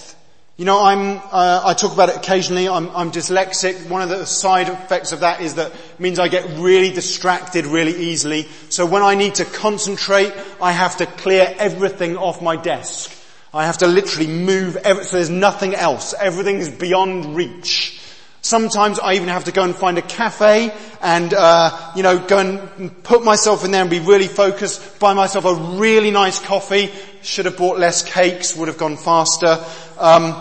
You 0.58 0.66
know, 0.66 0.84
I'm, 0.84 1.18
uh, 1.32 1.62
I 1.66 1.74
talk 1.74 1.94
about 1.94 2.10
it 2.10 2.18
occasionally. 2.18 2.68
I'm, 2.68 2.90
I'm 2.96 3.12
dyslexic. 3.12 3.90
One 3.90 4.02
of 4.02 4.10
the 4.10 4.26
side 4.26 4.70
effects 4.70 5.12
of 5.12 5.22
that 5.22 5.42
is 5.42 5.56
that 5.56 5.72
means 6.00 6.20
I 6.20 6.28
get 6.28 6.60
really 6.60 6.92
distracted 6.92 7.66
really 7.66 7.96
easily. 7.96 8.48
So 8.70 8.86
when 8.86 9.02
I 9.02 9.16
need 9.16 9.36
to 9.36 9.46
concentrate, 9.46 10.34
I 10.62 10.72
have 10.72 10.98
to 10.98 11.06
clear 11.06 11.52
everything 11.58 12.18
off 12.18 12.42
my 12.42 12.58
desk. 12.58 13.21
I 13.54 13.66
have 13.66 13.80
to 13.80 13.88
literally 13.88 14.28
move, 14.28 14.78
every, 14.78 15.04
so 15.04 15.18
there's 15.18 15.30
nothing 15.30 15.76
else. 15.76 16.14
Everything 16.14 16.58
is 16.58 16.70
beyond 16.70 17.36
reach. 17.36 18.00
Sometimes 18.42 18.98
I 18.98 19.16
even 19.16 19.28
have 19.28 19.44
to 19.44 19.52
go 19.52 19.64
and 19.64 19.76
find 19.76 19.98
a 19.98 20.02
cafe 20.02 20.74
and, 21.02 21.34
uh, 21.34 21.92
you 21.96 22.02
know, 22.02 22.18
go 22.18 22.40
and 22.40 23.04
put 23.04 23.24
myself 23.24 23.66
in 23.66 23.72
there 23.72 23.82
and 23.82 23.90
be 23.90 24.00
really 24.00 24.28
focused, 24.28 25.00
buy 25.00 25.14
myself 25.14 25.46
a 25.46 25.54
really 25.54 26.12
nice 26.12 26.40
coffee. 26.40 26.90
Should 27.22 27.46
have 27.46 27.58
bought 27.58 27.78
less 27.78 28.02
cakes, 28.02 28.56
would 28.56 28.68
have 28.68 28.78
gone 28.78 28.98
faster. 28.98 29.64
Um, 30.00 30.34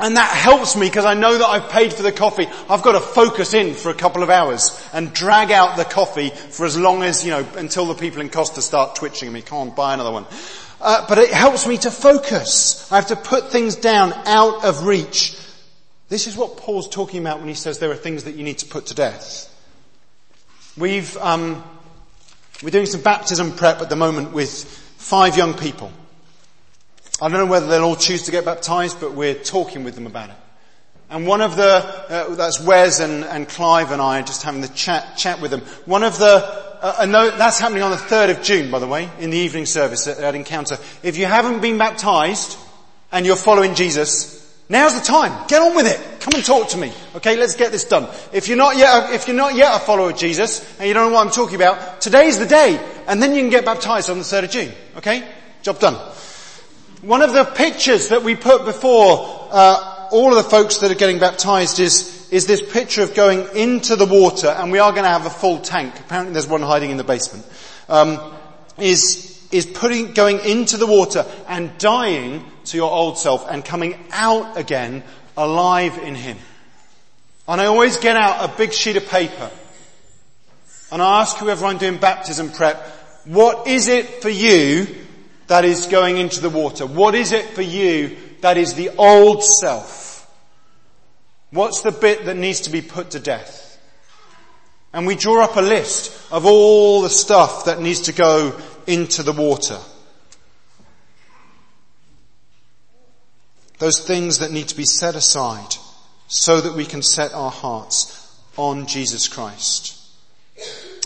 and 0.00 0.16
that 0.16 0.30
helps 0.30 0.76
me 0.76 0.86
because 0.86 1.04
I 1.04 1.14
know 1.14 1.38
that 1.38 1.46
I've 1.46 1.70
paid 1.70 1.92
for 1.92 2.02
the 2.02 2.12
coffee. 2.12 2.46
I've 2.68 2.82
got 2.82 2.92
to 2.92 3.00
focus 3.00 3.54
in 3.54 3.74
for 3.74 3.90
a 3.90 3.94
couple 3.94 4.22
of 4.22 4.30
hours 4.30 4.82
and 4.92 5.12
drag 5.12 5.50
out 5.50 5.76
the 5.76 5.84
coffee 5.84 6.30
for 6.30 6.66
as 6.66 6.76
long 6.76 7.02
as, 7.04 7.24
you 7.24 7.30
know, 7.30 7.46
until 7.56 7.86
the 7.86 7.94
people 7.94 8.20
in 8.20 8.28
Costa 8.28 8.60
start 8.60 8.96
twitching 8.96 9.32
me, 9.32 9.44
on, 9.50 9.70
buy 9.70 9.94
another 9.94 10.10
one. 10.10 10.26
Uh, 10.80 11.06
but 11.08 11.18
it 11.18 11.30
helps 11.30 11.66
me 11.66 11.76
to 11.78 11.90
focus. 11.90 12.90
I 12.90 12.96
have 12.96 13.08
to 13.08 13.16
put 13.16 13.50
things 13.50 13.76
down 13.76 14.12
out 14.26 14.64
of 14.64 14.86
reach 14.86 15.36
this 16.10 16.26
is 16.26 16.36
what 16.36 16.56
Paul's 16.56 16.88
talking 16.88 17.20
about 17.20 17.38
when 17.38 17.46
he 17.46 17.54
says 17.54 17.78
there 17.78 17.92
are 17.92 17.96
things 17.96 18.24
that 18.24 18.34
you 18.34 18.42
need 18.42 18.58
to 18.58 18.66
put 18.66 18.86
to 18.86 18.94
death. 18.94 19.46
We've, 20.76 21.16
um, 21.18 21.62
we're 22.64 22.70
doing 22.70 22.86
some 22.86 23.00
baptism 23.00 23.52
prep 23.52 23.80
at 23.80 23.88
the 23.88 23.96
moment 23.96 24.32
with 24.32 24.64
five 24.98 25.36
young 25.36 25.54
people. 25.54 25.92
I 27.22 27.28
don't 27.28 27.38
know 27.38 27.46
whether 27.46 27.68
they'll 27.68 27.84
all 27.84 27.94
choose 27.94 28.24
to 28.24 28.32
get 28.32 28.44
baptized, 28.44 29.00
but 29.00 29.12
we're 29.12 29.34
talking 29.34 29.84
with 29.84 29.94
them 29.94 30.08
about 30.08 30.30
it. 30.30 30.36
And 31.10 31.28
one 31.28 31.40
of 31.40 31.54
the, 31.54 31.64
uh, 31.64 32.34
that's 32.34 32.60
Wes 32.60 32.98
and, 32.98 33.24
and 33.24 33.48
Clive 33.48 33.92
and 33.92 34.02
I 34.02 34.20
just 34.22 34.42
having 34.42 34.62
the 34.62 34.68
chat, 34.68 35.16
chat 35.16 35.40
with 35.40 35.52
them. 35.52 35.60
One 35.84 36.02
of 36.02 36.18
the, 36.18 36.69
uh, 36.82 37.06
no, 37.06 37.36
that's 37.36 37.58
happening 37.58 37.82
on 37.82 37.90
the 37.90 37.96
3rd 37.96 38.38
of 38.38 38.42
June, 38.42 38.70
by 38.70 38.78
the 38.78 38.86
way, 38.86 39.08
in 39.18 39.30
the 39.30 39.38
evening 39.38 39.66
service 39.66 40.06
at, 40.06 40.18
at 40.18 40.34
Encounter. 40.34 40.78
If 41.02 41.16
you 41.16 41.26
haven't 41.26 41.60
been 41.60 41.78
baptized 41.78 42.58
and 43.12 43.26
you're 43.26 43.36
following 43.36 43.74
Jesus, 43.74 44.40
Now's 44.70 44.94
the 44.94 45.04
time. 45.04 45.48
Get 45.48 45.60
on 45.60 45.74
with 45.74 45.88
it. 45.88 46.20
Come 46.20 46.34
and 46.34 46.44
talk 46.44 46.68
to 46.68 46.78
me. 46.78 46.92
Okay, 47.16 47.36
let's 47.36 47.56
get 47.56 47.72
this 47.72 47.84
done. 47.86 48.08
If 48.32 48.46
you're 48.46 48.56
not 48.56 48.76
yet, 48.76 49.12
if 49.12 49.26
you're 49.26 49.36
not 49.36 49.56
yet 49.56 49.74
a 49.74 49.84
follower 49.84 50.10
of 50.10 50.16
Jesus 50.16 50.64
and 50.78 50.86
you 50.86 50.94
don't 50.94 51.10
know 51.10 51.16
what 51.16 51.26
I'm 51.26 51.32
talking 51.32 51.56
about, 51.56 52.00
today's 52.00 52.38
the 52.38 52.46
day. 52.46 52.78
And 53.08 53.20
then 53.20 53.34
you 53.34 53.40
can 53.40 53.50
get 53.50 53.64
baptized 53.64 54.10
on 54.10 54.18
the 54.18 54.24
3rd 54.24 54.44
of 54.44 54.50
June. 54.50 54.72
Okay? 54.98 55.28
Job 55.62 55.80
done. 55.80 55.94
One 57.02 57.20
of 57.20 57.32
the 57.32 57.44
pictures 57.46 58.10
that 58.10 58.22
we 58.22 58.36
put 58.36 58.64
before, 58.64 59.48
uh, 59.50 60.08
all 60.12 60.28
of 60.28 60.44
the 60.44 60.48
folks 60.48 60.78
that 60.78 60.92
are 60.92 60.94
getting 60.94 61.18
baptized 61.18 61.80
is, 61.80 62.19
is 62.30 62.46
this 62.46 62.62
picture 62.62 63.02
of 63.02 63.14
going 63.14 63.46
into 63.56 63.96
the 63.96 64.06
water 64.06 64.48
and 64.48 64.70
we 64.70 64.78
are 64.78 64.92
going 64.92 65.04
to 65.04 65.10
have 65.10 65.26
a 65.26 65.30
full 65.30 65.58
tank. 65.58 65.98
Apparently 65.98 66.32
there's 66.32 66.46
one 66.46 66.62
hiding 66.62 66.90
in 66.90 66.96
the 66.96 67.04
basement. 67.04 67.46
Um, 67.88 68.34
is 68.78 69.30
is 69.50 69.66
putting, 69.66 70.12
going 70.12 70.38
into 70.40 70.76
the 70.76 70.86
water 70.86 71.26
and 71.48 71.76
dying 71.78 72.44
to 72.66 72.76
your 72.76 72.90
old 72.90 73.18
self 73.18 73.50
and 73.50 73.64
coming 73.64 73.98
out 74.12 74.56
again 74.56 75.02
alive 75.36 75.98
in 75.98 76.14
Him. 76.14 76.38
And 77.48 77.60
I 77.60 77.66
always 77.66 77.96
get 77.96 78.16
out 78.16 78.48
a 78.48 78.56
big 78.56 78.72
sheet 78.72 78.96
of 78.96 79.08
paper 79.08 79.50
and 80.92 81.00
I 81.00 81.20
ask 81.20 81.36
whoever 81.36 81.66
I'm 81.66 81.78
doing 81.78 81.98
baptism 81.98 82.50
prep, 82.50 82.76
what 83.24 83.66
is 83.68 83.88
it 83.88 84.22
for 84.22 84.28
you 84.28 84.86
that 85.46 85.64
is 85.64 85.86
going 85.86 86.16
into 86.16 86.40
the 86.40 86.50
water? 86.50 86.86
What 86.86 87.14
is 87.14 87.32
it 87.32 87.44
for 87.54 87.62
you 87.62 88.16
that 88.40 88.56
is 88.56 88.74
the 88.74 88.90
old 88.90 89.44
self? 89.44 90.09
What's 91.50 91.82
the 91.82 91.92
bit 91.92 92.26
that 92.26 92.36
needs 92.36 92.60
to 92.62 92.70
be 92.70 92.82
put 92.82 93.10
to 93.12 93.20
death? 93.20 93.78
And 94.92 95.06
we 95.06 95.14
draw 95.14 95.44
up 95.44 95.56
a 95.56 95.60
list 95.60 96.32
of 96.32 96.46
all 96.46 97.02
the 97.02 97.10
stuff 97.10 97.64
that 97.66 97.80
needs 97.80 98.02
to 98.02 98.12
go 98.12 98.58
into 98.86 99.22
the 99.22 99.32
water. 99.32 99.78
Those 103.78 104.00
things 104.00 104.40
that 104.40 104.50
need 104.50 104.68
to 104.68 104.76
be 104.76 104.84
set 104.84 105.14
aside 105.14 105.74
so 106.28 106.60
that 106.60 106.74
we 106.74 106.84
can 106.84 107.02
set 107.02 107.32
our 107.32 107.50
hearts 107.50 108.38
on 108.56 108.86
Jesus 108.86 109.26
Christ. 109.26 109.96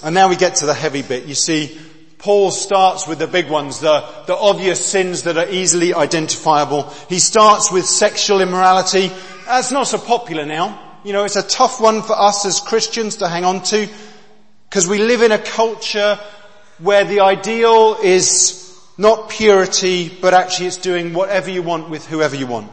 And 0.02 0.14
now 0.14 0.28
we 0.28 0.36
get 0.36 0.56
to 0.56 0.66
the 0.66 0.74
heavy 0.74 1.02
bit. 1.02 1.24
You 1.24 1.34
see, 1.34 1.78
Paul 2.24 2.52
starts 2.52 3.06
with 3.06 3.18
the 3.18 3.26
big 3.26 3.50
ones, 3.50 3.80
the, 3.80 4.02
the 4.24 4.34
obvious 4.34 4.82
sins 4.82 5.24
that 5.24 5.36
are 5.36 5.46
easily 5.50 5.92
identifiable. 5.92 6.84
He 7.10 7.18
starts 7.18 7.70
with 7.70 7.84
sexual 7.84 8.40
immorality. 8.40 9.12
That's 9.44 9.70
not 9.70 9.88
so 9.88 9.98
popular 9.98 10.46
now. 10.46 11.00
You 11.04 11.12
know, 11.12 11.24
it's 11.24 11.36
a 11.36 11.42
tough 11.46 11.82
one 11.82 12.00
for 12.00 12.18
us 12.18 12.46
as 12.46 12.60
Christians 12.60 13.16
to 13.16 13.28
hang 13.28 13.44
on 13.44 13.62
to 13.64 13.86
because 14.70 14.88
we 14.88 14.96
live 15.00 15.20
in 15.20 15.32
a 15.32 15.38
culture 15.38 16.18
where 16.78 17.04
the 17.04 17.20
ideal 17.20 17.98
is 18.02 18.74
not 18.96 19.28
purity, 19.28 20.08
but 20.08 20.32
actually 20.32 20.68
it's 20.68 20.78
doing 20.78 21.12
whatever 21.12 21.50
you 21.50 21.62
want 21.62 21.90
with 21.90 22.06
whoever 22.06 22.36
you 22.36 22.46
want. 22.46 22.70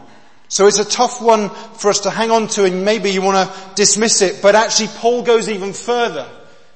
So 0.47 0.67
it's 0.67 0.79
a 0.79 0.85
tough 0.85 1.21
one 1.21 1.49
for 1.49 1.89
us 1.89 1.99
to 2.01 2.09
hang 2.09 2.31
on 2.31 2.47
to 2.55 2.63
and 2.63 2.85
maybe 2.85 3.11
you 3.11 3.21
want 3.21 3.49
to 3.49 3.75
dismiss 3.75 4.21
it, 4.21 4.41
but 4.41 4.55
actually 4.55 4.87
Paul 4.95 5.23
goes 5.23 5.49
even 5.49 5.73
further. 5.73 6.29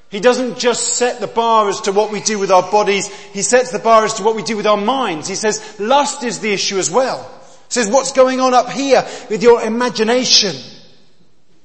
He 0.08 0.20
doesn't 0.20 0.58
just 0.58 0.94
set 0.94 1.20
the 1.20 1.26
bar 1.26 1.68
as 1.68 1.80
to 1.82 1.92
what 1.92 2.12
we 2.12 2.20
do 2.20 2.38
with 2.38 2.50
our 2.50 2.70
bodies, 2.70 3.12
he 3.32 3.42
sets 3.42 3.72
the 3.72 3.78
bar 3.78 4.04
as 4.04 4.14
to 4.14 4.22
what 4.22 4.36
we 4.36 4.42
do 4.42 4.56
with 4.56 4.66
our 4.66 4.76
minds. 4.76 5.28
He 5.28 5.34
says 5.34 5.80
lust 5.80 6.22
is 6.22 6.38
the 6.40 6.52
issue 6.52 6.78
as 6.78 6.90
well. 6.90 7.22
He 7.68 7.72
says 7.72 7.90
what's 7.90 8.12
going 8.12 8.40
on 8.40 8.54
up 8.54 8.70
here 8.70 9.04
with 9.28 9.42
your 9.42 9.62
imagination. 9.62 10.54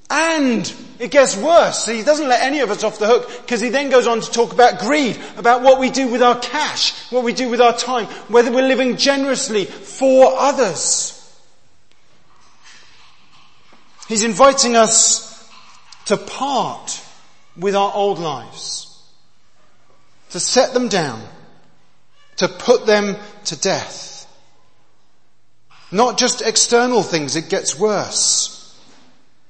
And 0.10 0.72
it 1.00 1.12
gets 1.12 1.38
worse. 1.38 1.86
He 1.86 2.04
doesn't 2.04 2.28
let 2.28 2.42
any 2.42 2.60
of 2.60 2.72
us 2.72 2.84
off 2.84 3.00
the 3.00 3.08
hook 3.08 3.30
because 3.42 3.62
he 3.62 3.70
then 3.70 3.90
goes 3.90 4.08
on 4.08 4.22
to 4.22 4.32
talk 4.32 4.54
about 4.54 4.80
greed, 4.80 5.18
about 5.38 5.62
what 5.62 5.80
we 5.80 5.90
do 5.90 6.08
with 6.08 6.22
our 6.22 6.38
cash, 6.40 7.12
what 7.12 7.24
we 7.24 7.34
do 7.34 7.50
with 7.50 7.62
our 7.62 7.78
time, 7.78 8.08
whether 8.28 8.52
we're 8.52 8.68
living 8.68 8.98
generously 8.98 9.66
for 9.66 10.34
others. 10.36 11.18
He's 14.08 14.24
inviting 14.24 14.76
us 14.76 15.50
to 16.06 16.18
part 16.18 17.02
with 17.58 17.76
our 17.76 17.92
old 17.94 18.20
lives, 18.20 18.88
to 20.32 20.40
set 20.40 20.74
them 20.74 20.88
down, 20.88 21.22
to 22.38 22.48
put 22.48 22.86
them 22.86 23.18
to 23.46 23.60
death. 23.60 24.10
Not 25.92 26.18
just 26.18 26.42
external 26.42 27.04
things, 27.04 27.36
it 27.36 27.50
gets 27.50 27.78
worse. 27.78 28.58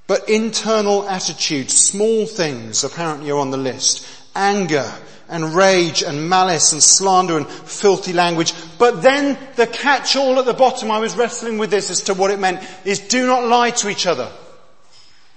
But 0.08 0.28
internal 0.28 1.08
attitudes, 1.08 1.78
small 1.78 2.26
things 2.26 2.84
apparently 2.84 3.32
are 3.32 3.40
on 3.40 3.52
the 3.52 3.58
list. 3.58 4.06
Anger 4.36 4.92
and 5.30 5.56
rage 5.56 6.04
and 6.04 6.30
malice 6.30 6.74
and 6.74 6.84
slander 6.84 7.38
and 7.38 7.48
filthy 7.48 8.12
language. 8.12 8.54
But 8.78 9.02
then 9.02 9.38
the 9.56 9.66
catch 9.66 10.18
all 10.18 10.38
at 10.40 10.46
the 10.46 10.54
bottom, 10.54 10.92
I 10.92 11.00
was 11.00 11.16
wrestling 11.16 11.58
with 11.58 11.72
this 11.72 11.90
as 11.90 12.02
to 12.04 12.14
what 12.14 12.32
it 12.32 12.40
meant, 12.40 12.62
is 12.84 13.00
do 13.00 13.26
not 13.26 13.46
lie 13.46 13.72
to 13.72 13.88
each 13.88 14.06
other. 14.06 14.30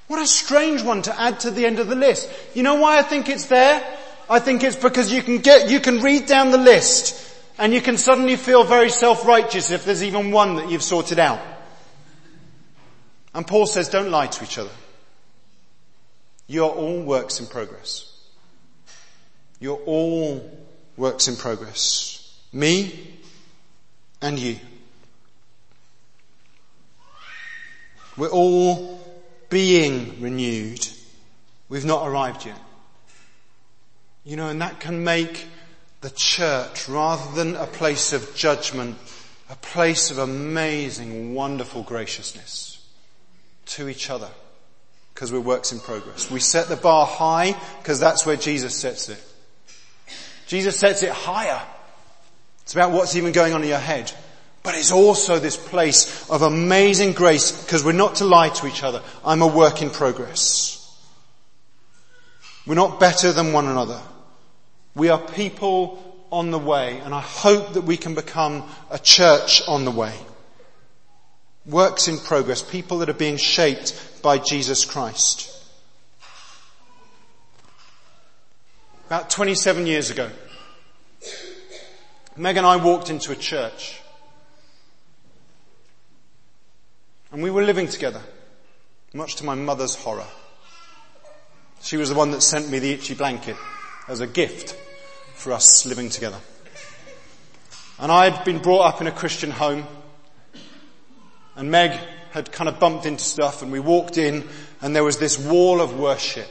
What 0.07 0.21
a 0.21 0.27
strange 0.27 0.83
one 0.83 1.03
to 1.03 1.21
add 1.21 1.41
to 1.41 1.51
the 1.51 1.65
end 1.65 1.79
of 1.79 1.89
the 1.89 1.95
list. 1.95 2.31
You 2.55 2.63
know 2.63 2.75
why 2.77 2.99
I 2.99 3.03
think 3.03 3.29
it's 3.29 3.47
there? 3.47 3.83
I 4.29 4.39
think 4.39 4.63
it's 4.63 4.77
because 4.77 5.13
you 5.13 5.23
can 5.23 5.39
get, 5.39 5.71
you 5.71 5.81
can 5.81 6.01
read 6.01 6.27
down 6.27 6.51
the 6.51 6.59
list 6.59 7.21
and 7.59 7.73
you 7.73 7.81
can 7.81 7.97
suddenly 7.97 8.37
feel 8.37 8.65
very 8.65 8.91
self-righteous 8.91 9.71
if 9.71 9.85
there's 9.85 10.03
even 10.03 10.31
one 10.31 10.57
that 10.57 10.71
you've 10.71 10.83
sorted 10.83 11.19
out. 11.19 11.41
And 13.35 13.47
Paul 13.47 13.67
says, 13.67 13.89
don't 13.89 14.11
lie 14.11 14.27
to 14.27 14.45
each 14.45 14.59
other. 14.59 14.71
You 16.47 16.65
are 16.65 16.71
all 16.71 17.03
works 17.03 17.41
in 17.41 17.47
progress. 17.47 18.11
You're 19.61 19.81
all 19.87 20.51
works 20.97 21.29
in 21.29 21.37
progress. 21.37 22.39
Me 22.53 23.19
and 24.21 24.39
you. 24.39 24.59
We're 28.17 28.29
all 28.29 29.04
being 29.55 30.21
renewed. 30.21 30.85
We've 31.69 31.85
not 31.85 32.09
arrived 32.09 32.45
yet. 32.45 32.59
You 34.25 34.35
know, 34.35 34.49
and 34.49 34.61
that 34.61 34.81
can 34.81 35.05
make 35.05 35.47
the 36.01 36.11
church, 36.11 36.89
rather 36.89 37.37
than 37.37 37.55
a 37.55 37.69
place 37.69 38.13
of 38.13 38.35
judgment, 38.35 38.97
a 39.49 39.55
place 39.55 40.11
of 40.11 40.19
amazing, 40.19 41.35
wonderful 41.37 41.85
graciousness 41.85 42.85
to 43.67 43.89
each 43.89 44.11
other 44.11 44.29
because 45.15 45.31
we're 45.31 45.39
works 45.39 45.71
in 45.71 45.79
progress. 45.79 46.29
We 46.29 46.41
set 46.41 46.67
the 46.67 46.75
bar 46.75 47.07
high 47.07 47.55
because 47.79 48.01
that's 48.01 48.27
where 48.27 48.37
Jesus 48.37 48.75
sets 48.75 49.09
it. 49.09 49.23
Jesus 50.49 50.77
sets 50.77 51.05
it 51.05 51.11
higher. 51.11 51.63
It's 52.63 52.75
about 52.75 52.91
what's 52.91 53.15
even 53.15 53.31
going 53.31 53.53
on 53.53 53.63
in 53.63 53.69
your 53.69 53.79
head. 53.79 54.13
But 54.65 54.77
it's 54.77 54.93
also 54.93 55.39
this 55.39 55.59
place 55.59 56.29
of 56.31 56.41
amazing 56.41 57.13
grace 57.13 57.53
because 57.53 57.85
we're 57.85 57.93
not 57.93 58.17
to 58.17 58.25
lie 58.25 58.49
to 58.49 58.67
each 58.67 58.83
other. 58.83 59.03
I'm 59.23 59.43
a 59.43 59.47
work 59.47 59.83
in 59.83 59.91
progress. 59.91 60.81
We're 62.67 62.75
not 62.75 62.99
better 62.99 63.31
than 63.31 63.53
one 63.53 63.67
another. 63.67 64.01
We 64.95 65.11
are 65.11 65.19
people 65.19 66.27
on 66.33 66.51
the 66.51 66.59
way 66.59 66.99
and 67.01 67.15
I 67.15 67.21
hope 67.21 67.75
that 67.75 67.83
we 67.83 67.99
can 67.99 68.15
become 68.15 68.65
a 68.91 68.99
church 68.99 69.61
on 69.69 69.85
the 69.85 69.91
way. 69.91 70.15
Works 71.67 72.09
in 72.09 72.19
progress, 72.19 72.63
people 72.63 72.99
that 72.99 73.11
are 73.11 73.13
being 73.13 73.37
shaped 73.37 74.23
by 74.23 74.39
Jesus 74.39 74.87
Christ. 74.87 75.51
About 79.09 79.29
27 79.29 79.87
years 79.87 80.09
ago, 80.09 80.31
Meg 82.35 82.57
and 82.57 82.67
I 82.67 82.77
walked 82.77 83.11
into 83.11 83.31
a 83.31 83.37
church. 83.37 84.01
And 87.35 87.43
we 87.43 87.51
were 87.51 87.65
living 87.65 87.89
together, 87.89 88.21
much 89.13 89.35
to 89.37 89.45
my 89.45 89.57
mother's 89.57 89.97
horror. 89.97 90.29
She 91.83 91.97
was 91.97 92.09
the 92.09 92.15
one 92.15 92.31
that 92.31 92.43
sent 92.43 92.71
me 92.71 92.79
the 92.79 92.93
itchy 92.93 93.15
blanket 93.15 93.57
as 94.07 94.21
a 94.21 94.27
gift 94.29 94.77
for 95.35 95.53
us 95.53 95.85
living 95.85 96.11
together. 96.11 96.39
And 97.99 98.13
I 98.13 98.31
had 98.31 98.45
been 98.45 98.61
brought 98.61 98.83
up 98.83 99.01
in 99.01 99.09
a 99.09 99.11
Christian 99.11 99.51
home, 99.51 99.85
and 101.57 101.73
Meg 101.73 101.99
had 102.31 102.53
kind 102.53 102.69
of 102.69 102.79
bumped 102.79 103.05
into 103.05 103.25
stuff, 103.25 103.63
and 103.63 103.73
we 103.73 103.81
walked 103.81 104.17
in, 104.17 104.49
and 104.81 104.95
there 104.95 105.03
was 105.03 105.19
this 105.19 105.37
wall 105.37 105.81
of 105.81 105.99
worship. 105.99 106.49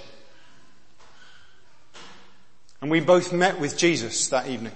And 2.81 2.91
we 2.91 2.99
both 2.99 3.31
met 3.31 3.57
with 3.57 3.77
Jesus 3.77 4.27
that 4.27 4.49
evening. 4.49 4.75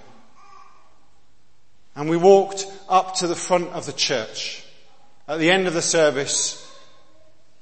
And 1.94 2.08
we 2.08 2.16
walked 2.16 2.64
up 2.88 3.16
to 3.16 3.26
the 3.26 3.36
front 3.36 3.68
of 3.74 3.84
the 3.84 3.92
church 3.92 4.64
at 5.28 5.38
the 5.38 5.50
end 5.50 5.66
of 5.66 5.74
the 5.74 5.82
service 5.82 6.64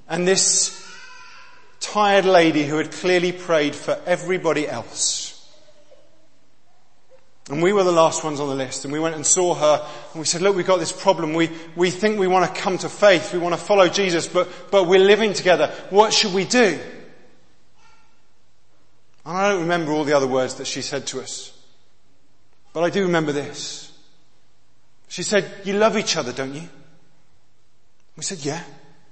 and 0.08 0.26
this 0.26 0.86
tired 1.80 2.24
lady 2.24 2.64
who 2.64 2.76
had 2.76 2.92
clearly 2.92 3.32
prayed 3.32 3.74
for 3.74 4.00
everybody 4.06 4.68
else. 4.68 5.32
And 7.48 7.62
we 7.62 7.72
were 7.72 7.84
the 7.84 7.92
last 7.92 8.24
ones 8.24 8.40
on 8.40 8.48
the 8.48 8.54
list 8.54 8.84
and 8.84 8.92
we 8.92 9.00
went 9.00 9.16
and 9.16 9.26
saw 9.26 9.54
her 9.54 9.86
and 10.12 10.20
we 10.20 10.26
said, 10.26 10.42
look, 10.42 10.56
we've 10.56 10.66
got 10.66 10.78
this 10.78 10.92
problem. 10.92 11.34
We, 11.34 11.50
we 11.74 11.90
think 11.90 12.18
we 12.18 12.26
want 12.26 12.52
to 12.52 12.60
come 12.60 12.78
to 12.78 12.88
faith. 12.88 13.32
We 13.32 13.38
want 13.38 13.54
to 13.54 13.60
follow 13.60 13.88
Jesus, 13.88 14.26
but, 14.26 14.48
but 14.70 14.86
we're 14.86 15.00
living 15.00 15.32
together. 15.32 15.72
What 15.90 16.12
should 16.12 16.34
we 16.34 16.44
do? 16.44 16.78
And 19.24 19.36
I 19.36 19.50
don't 19.50 19.62
remember 19.62 19.92
all 19.92 20.04
the 20.04 20.16
other 20.16 20.26
words 20.28 20.54
that 20.56 20.66
she 20.68 20.82
said 20.82 21.08
to 21.08 21.20
us, 21.20 21.52
but 22.72 22.84
I 22.84 22.90
do 22.90 23.02
remember 23.02 23.32
this. 23.32 23.92
She 25.08 25.24
said, 25.24 25.50
you 25.64 25.74
love 25.74 25.96
each 25.96 26.16
other, 26.16 26.32
don't 26.32 26.54
you? 26.54 26.68
We 28.16 28.22
said, 28.22 28.38
yeah. 28.38 28.62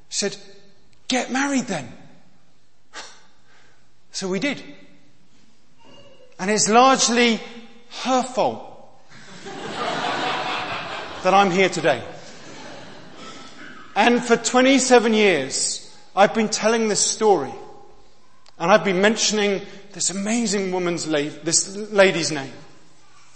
She 0.08 0.18
said, 0.18 0.36
get 1.08 1.30
married 1.30 1.66
then. 1.66 1.92
So 4.12 4.28
we 4.28 4.38
did. 4.38 4.62
And 6.38 6.48
it's 6.48 6.68
largely 6.68 7.40
her 8.02 8.22
fault 8.22 9.02
that 9.44 11.34
I'm 11.34 11.50
here 11.50 11.68
today. 11.68 12.00
And 13.96 14.22
for 14.22 14.36
27 14.36 15.14
years, 15.14 15.96
I've 16.14 16.32
been 16.32 16.48
telling 16.48 16.88
this 16.88 17.00
story. 17.00 17.52
And 18.58 18.70
I've 18.70 18.84
been 18.84 19.00
mentioning 19.00 19.62
this 19.92 20.10
amazing 20.10 20.70
woman's, 20.70 21.08
la- 21.08 21.30
this 21.42 21.76
lady's 21.76 22.30
name. 22.30 22.52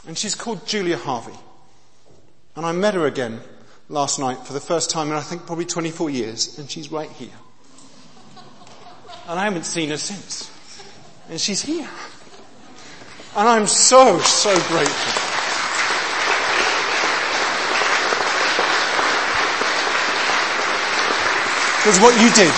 And 0.07 0.17
she's 0.17 0.37
called 0.37 0.65
Julia 0.65 0.97
Harvey. 0.97 1.37
And 2.55 2.65
I 2.65 2.71
met 2.73 2.95
her 2.95 3.07
again 3.07 3.41
last 3.89 4.19
night 4.19 4.39
for 4.47 4.53
the 4.53 4.61
first 4.61 4.91
time 4.91 5.09
in 5.09 5.15
I 5.15 5.21
think 5.21 5.47
probably 5.47 5.65
24 5.65 6.11
years 6.11 6.59
and 6.59 6.71
she's 6.71 6.93
right 6.93 7.11
here. 7.11 7.29
And 9.29 9.39
I 9.39 9.45
haven't 9.45 9.65
seen 9.65 9.91
her 9.91 9.97
since. 9.97 10.51
And 11.31 11.41
she's 11.41 11.63
here. 11.63 11.89
And 13.37 13.49
I'm 13.49 13.67
so, 13.67 14.19
so 14.21 14.51
grateful. 14.69 15.23
Because 21.79 22.01
what 22.01 22.21
you 22.21 22.31
did 22.33 22.53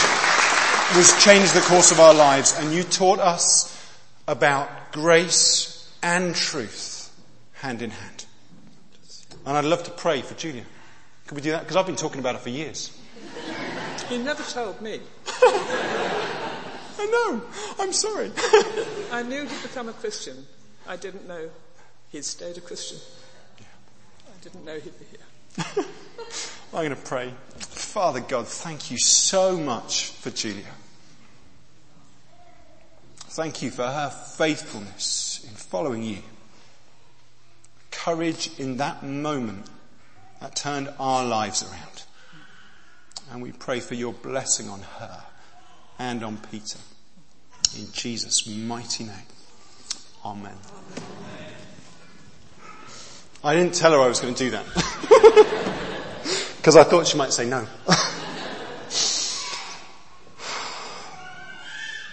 was 0.97 1.23
change 1.23 1.53
the 1.53 1.61
course 1.61 1.93
of 1.93 2.01
our 2.01 2.15
lives 2.15 2.57
and 2.59 2.73
you 2.73 2.83
taught 2.83 3.19
us 3.19 3.77
about 4.27 4.93
grace 4.93 5.93
and 6.03 6.35
truth 6.35 7.13
hand 7.53 7.83
in 7.83 7.91
hand. 7.91 8.25
And 9.47 9.57
I'd 9.57 9.65
love 9.65 9.83
to 9.85 9.91
pray 9.91 10.23
for 10.23 10.35
Julia. 10.35 10.65
Could 11.31 11.37
we 11.37 11.43
do 11.43 11.53
that? 11.53 11.61
Because 11.61 11.77
I've 11.77 11.87
been 11.87 11.95
talking 11.95 12.19
about 12.19 12.35
it 12.35 12.41
for 12.41 12.49
years. 12.49 12.91
You 14.11 14.19
never 14.19 14.43
told 14.43 14.83
me. 14.83 14.99
I 15.39 17.07
know. 17.07 17.41
I'm 17.79 17.93
sorry. 17.93 18.33
I 19.13 19.23
knew 19.23 19.43
he'd 19.43 19.63
become 19.63 19.89
a 19.89 19.93
Christian. 19.93 20.45
I 20.89 20.97
didn't 20.97 21.29
know 21.29 21.49
he'd 22.11 22.25
stayed 22.25 22.57
a 22.59 22.61
Christian. 22.61 22.99
I 23.61 24.43
didn't 24.43 24.65
know 24.65 24.75
he'd 24.81 24.99
be 24.99 25.05
here. 25.05 25.85
I'm 26.75 26.89
going 26.89 26.91
to 26.91 26.97
pray. 26.97 27.33
Father 27.59 28.19
God, 28.19 28.49
thank 28.49 28.91
you 28.91 28.99
so 28.99 29.57
much 29.57 30.07
for 30.07 30.31
Julia. 30.31 30.75
Thank 33.15 33.63
you 33.63 33.71
for 33.71 33.87
her 33.87 34.11
faithfulness 34.11 35.47
in 35.49 35.55
following 35.55 36.03
you 36.03 36.23
courage 37.93 38.51
in 38.59 38.79
that 38.79 39.05
moment 39.05 39.69
that 40.41 40.57
turned 40.57 40.89
our 40.99 41.25
lives 41.25 41.63
around. 41.63 42.05
And 43.31 43.43
we 43.43 43.53
pray 43.53 43.81
for 43.81 43.95
your 43.95 44.13
blessing 44.13 44.69
on 44.69 44.81
her 44.81 45.23
and 45.99 46.25
on 46.25 46.39
Peter. 46.51 46.79
In 47.77 47.87
Jesus' 47.93 48.47
mighty 48.47 49.05
name. 49.05 49.15
Amen. 50.25 50.57
I 53.45 53.55
didn't 53.55 53.75
tell 53.75 53.93
her 53.93 54.01
I 54.01 54.09
was 54.09 54.21
going 54.21 54.35
to 54.35 54.45
do 54.45 54.51
that. 54.51 54.67
Because 56.61 56.77
I 56.77 56.85
thought 56.85 57.07
she 57.07 57.17
might 57.17 57.33
say 57.33 57.47
no. 57.47 57.67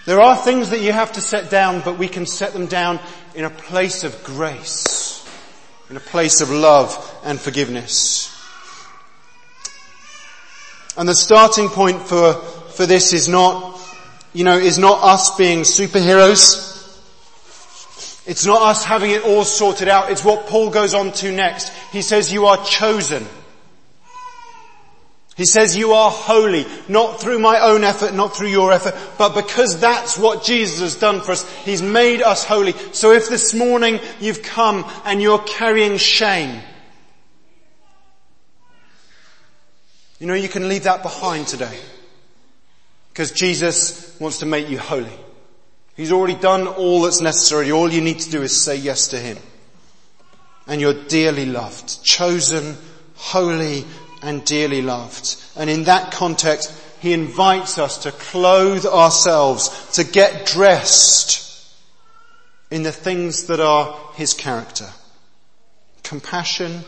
there 0.05 0.21
are 0.21 0.37
things 0.37 0.69
that 0.69 0.79
you 0.79 0.93
have 0.93 1.11
to 1.11 1.21
set 1.21 1.49
down, 1.49 1.81
but 1.81 1.97
we 1.97 2.07
can 2.07 2.25
set 2.25 2.53
them 2.53 2.67
down 2.67 3.01
in 3.35 3.43
a 3.43 3.49
place 3.49 4.05
of 4.05 4.23
grace 4.23 4.96
in 5.89 5.97
a 5.97 6.01
place 6.01 6.41
of 6.41 6.49
love 6.49 7.19
and 7.23 7.39
forgiveness. 7.39 8.33
And 10.97 11.07
the 11.07 11.15
starting 11.15 11.69
point 11.69 12.01
for, 12.01 12.33
for 12.33 12.85
this 12.85 13.13
is 13.13 13.29
not, 13.29 13.79
you 14.33 14.43
know, 14.43 14.57
is 14.57 14.77
not 14.77 15.03
us 15.03 15.35
being 15.37 15.61
superheroes. 15.61 16.65
It's 18.25 18.45
not 18.45 18.61
us 18.61 18.83
having 18.83 19.11
it 19.11 19.23
all 19.23 19.45
sorted 19.45 19.87
out. 19.87 20.11
It's 20.11 20.25
what 20.25 20.47
Paul 20.47 20.69
goes 20.69 20.93
on 20.93 21.11
to 21.13 21.31
next. 21.31 21.71
He 21.91 22.01
says 22.01 22.33
you 22.33 22.47
are 22.47 22.63
chosen. 22.65 23.25
He 25.37 25.45
says 25.45 25.77
you 25.77 25.93
are 25.93 26.09
holy, 26.09 26.65
not 26.89 27.21
through 27.21 27.37
my 27.37 27.59
own 27.59 27.83
effort, 27.83 28.15
not 28.15 28.35
through 28.35 28.47
your 28.47 28.73
effort, 28.73 28.95
but 29.19 29.35
because 29.35 29.79
that's 29.79 30.17
what 30.17 30.43
Jesus 30.43 30.79
has 30.79 30.95
done 30.95 31.21
for 31.21 31.33
us. 31.33 31.47
He's 31.63 31.83
made 31.83 32.23
us 32.23 32.43
holy. 32.43 32.73
So 32.91 33.11
if 33.11 33.29
this 33.29 33.53
morning 33.53 33.99
you've 34.19 34.41
come 34.41 34.83
and 35.05 35.21
you're 35.21 35.37
carrying 35.37 35.97
shame, 35.97 36.59
you 40.19 40.25
know, 40.25 40.33
you 40.33 40.49
can 40.49 40.67
leave 40.69 40.83
that 40.83 41.03
behind 41.03 41.45
today. 41.45 41.79
Because 43.13 43.31
Jesus 43.31 44.19
wants 44.19 44.39
to 44.39 44.47
make 44.47 44.69
you 44.69 44.79
holy. 44.79 45.13
He's 45.95 46.11
already 46.11 46.35
done 46.35 46.65
all 46.65 47.03
that's 47.03 47.21
necessary. 47.21 47.71
All 47.71 47.91
you 47.91 48.01
need 48.01 48.19
to 48.21 48.31
do 48.31 48.41
is 48.41 48.59
say 48.59 48.75
yes 48.75 49.09
to 49.09 49.19
Him. 49.19 49.37
And 50.65 50.81
you're 50.81 51.05
dearly 51.05 51.45
loved, 51.45 52.03
chosen, 52.03 52.75
holy, 53.15 53.85
and 54.21 54.43
dearly 54.45 54.81
loved. 54.81 55.35
And 55.55 55.69
in 55.69 55.83
that 55.85 56.11
context, 56.11 56.73
he 56.99 57.13
invites 57.13 57.77
us 57.77 57.99
to 57.99 58.11
clothe 58.11 58.85
ourselves, 58.85 59.91
to 59.93 60.03
get 60.03 60.45
dressed 60.45 61.43
in 62.71 62.83
the 62.83 62.91
things 62.91 63.47
that 63.47 63.59
are 63.59 63.97
his 64.15 64.33
character. 64.33 64.89
Compassion 66.03 66.81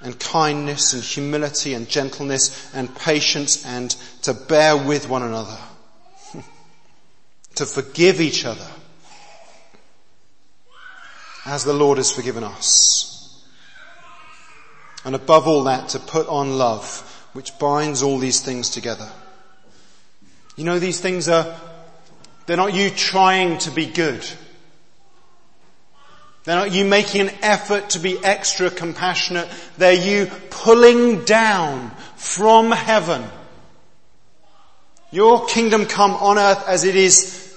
and 0.00 0.18
kindness 0.18 0.92
and 0.92 1.02
humility 1.02 1.74
and 1.74 1.88
gentleness 1.88 2.72
and 2.74 2.94
patience 2.94 3.64
and 3.66 3.90
to 4.22 4.32
bear 4.32 4.76
with 4.76 5.08
one 5.08 5.22
another. 5.22 5.58
to 7.56 7.66
forgive 7.66 8.20
each 8.20 8.44
other. 8.44 8.68
as 11.48 11.64
the 11.64 11.72
Lord 11.72 11.96
has 11.96 12.10
forgiven 12.10 12.44
us. 12.44 13.17
And 15.08 15.14
above 15.14 15.48
all 15.48 15.64
that, 15.64 15.88
to 15.90 16.00
put 16.00 16.28
on 16.28 16.58
love, 16.58 17.00
which 17.32 17.58
binds 17.58 18.02
all 18.02 18.18
these 18.18 18.42
things 18.42 18.68
together. 18.68 19.10
You 20.54 20.64
know, 20.64 20.78
these 20.78 21.00
things 21.00 21.30
are, 21.30 21.58
they're 22.44 22.58
not 22.58 22.74
you 22.74 22.90
trying 22.90 23.56
to 23.60 23.70
be 23.70 23.86
good. 23.86 24.22
They're 26.44 26.56
not 26.56 26.72
you 26.72 26.84
making 26.84 27.22
an 27.22 27.30
effort 27.40 27.88
to 27.90 28.00
be 28.00 28.22
extra 28.22 28.68
compassionate. 28.68 29.48
They're 29.78 29.94
you 29.94 30.26
pulling 30.50 31.24
down 31.24 31.90
from 32.16 32.70
heaven. 32.70 33.24
Your 35.10 35.46
kingdom 35.46 35.86
come 35.86 36.10
on 36.10 36.36
earth 36.36 36.68
as 36.68 36.84
it 36.84 36.96
is 36.96 37.56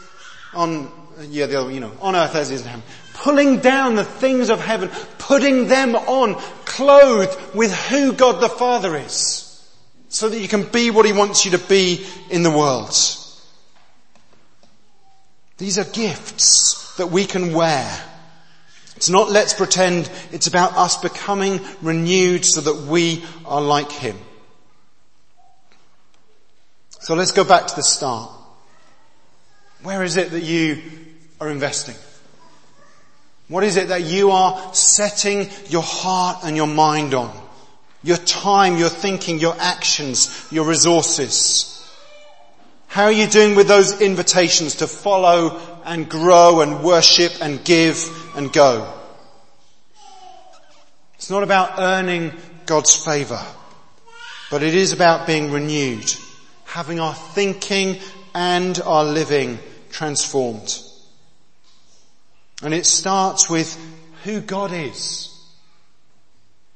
on, 0.54 0.90
yeah, 1.24 1.48
the 1.48 1.60
other, 1.60 1.72
you 1.72 1.82
know, 1.82 1.92
on 2.00 2.16
earth 2.16 2.34
as 2.34 2.50
it 2.50 2.54
is 2.54 2.62
in 2.62 2.68
heaven. 2.68 2.86
Pulling 3.22 3.60
down 3.60 3.94
the 3.94 4.04
things 4.04 4.50
of 4.50 4.60
heaven, 4.60 4.90
putting 5.20 5.68
them 5.68 5.96
on, 5.96 6.34
clothed 6.66 7.56
with 7.56 7.72
who 7.72 8.14
God 8.14 8.42
the 8.42 8.50
Father 8.50 8.96
is. 8.96 9.48
So 10.10 10.28
that 10.28 10.40
you 10.40 10.48
can 10.48 10.64
be 10.64 10.90
what 10.90 11.06
He 11.06 11.14
wants 11.14 11.46
you 11.46 11.52
to 11.52 11.60
be 11.60 12.04
in 12.32 12.42
the 12.42 12.50
world. 12.50 12.96
These 15.60 15.78
are 15.78 15.84
gifts 15.84 16.96
that 16.98 17.12
we 17.12 17.26
can 17.26 17.54
wear. 17.54 17.88
It's 18.96 19.10
not 19.10 19.30
let's 19.30 19.54
pretend, 19.54 20.10
it's 20.32 20.48
about 20.48 20.76
us 20.76 20.98
becoming 20.98 21.62
renewed 21.84 22.44
so 22.44 22.62
that 22.62 22.88
we 22.88 23.24
are 23.46 23.62
like 23.62 23.92
Him. 23.92 24.18
So 26.90 27.14
let's 27.14 27.34
go 27.34 27.44
back 27.44 27.68
to 27.68 27.76
the 27.76 27.84
start. 27.84 28.32
Where 29.84 30.04
is 30.04 30.18
it 30.18 30.32
that 30.32 30.42
you 30.42 30.82
are 31.40 31.52
investing? 31.52 31.96
What 33.52 33.64
is 33.66 33.76
it 33.76 33.90
that 33.90 34.04
you 34.04 34.32
are 34.32 34.74
setting 34.74 35.50
your 35.68 35.84
heart 35.84 36.40
and 36.44 36.56
your 36.56 36.68
mind 36.68 37.14
on? 37.14 37.32
Your 38.02 38.18
time, 38.18 38.78
your 38.78 38.90
thinking, 38.90 39.40
your 39.40 39.56
actions, 39.60 40.48
your 40.50 40.66
resources. 40.66 41.68
How 42.88 43.04
are 43.04 43.12
you 43.12 43.28
doing 43.28 43.56
with 43.56 43.68
those 43.68 44.02
invitations 44.02 44.76
to 44.76 44.88
follow 44.88 45.60
and 45.86 46.10
grow 46.10 46.62
and 46.62 46.84
worship 46.84 47.34
and 47.42 47.64
give 47.64 48.10
and 48.36 48.52
go. 48.52 48.92
It's 51.16 51.30
not 51.30 51.44
about 51.44 51.80
earning 51.80 52.34
God's 52.66 52.96
favour, 52.96 53.44
but 54.50 54.64
it 54.64 54.74
is 54.74 54.92
about 54.92 55.28
being 55.28 55.52
renewed, 55.52 56.12
having 56.66 57.00
our 57.00 57.14
thinking 57.14 58.00
and 58.34 58.80
our 58.82 59.04
living 59.04 59.60
transformed. 59.92 60.82
And 62.62 62.74
it 62.74 62.86
starts 62.86 63.50
with 63.50 63.78
who 64.24 64.42
God 64.42 64.72
is. 64.72 65.28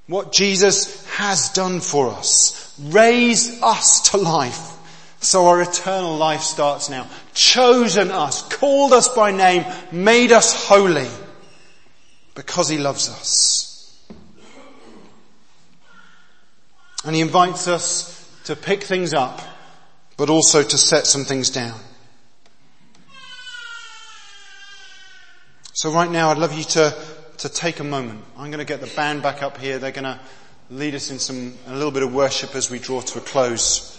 What 0.08 0.32
Jesus 0.32 1.06
has 1.10 1.50
done 1.50 1.80
for 1.80 2.10
us. 2.10 2.74
Raised 2.80 3.62
us 3.63 4.10
to 4.12 4.17
life. 4.17 4.71
So 5.19 5.48
our 5.48 5.62
eternal 5.62 6.17
life 6.17 6.41
starts 6.41 6.89
now. 6.89 7.08
Chosen 7.34 8.12
us, 8.12 8.43
called 8.43 8.93
us 8.93 9.10
by 9.10 9.32
name, 9.32 9.65
made 9.91 10.32
us 10.32 10.67
holy 10.67 11.08
because 12.36 12.69
he 12.69 12.78
loves 12.78 13.10
us. 13.10 13.71
And 17.04 17.15
he 17.15 17.21
invites 17.21 17.67
us 17.67 18.12
to 18.45 18.56
pick 18.56 18.84
things 18.84 19.13
up, 19.13 19.41
but 20.17 20.30
also 20.30 20.62
to 20.62 20.78
set 20.78 21.08
some 21.08 21.24
things 21.26 21.50
down. 21.50 21.80
So 25.76 25.92
right 25.92 26.10
now 26.10 26.30
I'd 26.30 26.38
love 26.38 26.58
you 26.58 26.64
to, 26.64 26.96
to 27.40 27.50
take 27.50 27.82
a 27.82 27.84
moment. 27.84 28.24
I'm 28.38 28.50
going 28.50 28.60
to 28.60 28.66
get 28.66 28.80
the 28.80 28.88
band 28.96 29.22
back 29.22 29.44
up 29.44 29.58
here. 29.58 29.78
They're 29.78 29.92
going 29.92 30.06
to 30.06 30.18
lead 30.70 30.96
us 30.96 31.12
in 31.12 31.20
some, 31.20 31.54
a 31.68 31.74
little 31.74 31.92
bit 31.92 32.02
of 32.02 32.14
worship 32.14 32.56
as 32.56 32.72
we 32.72 32.80
draw 32.80 33.02
to 33.02 33.18
a 33.18 33.22
close. 33.22 33.92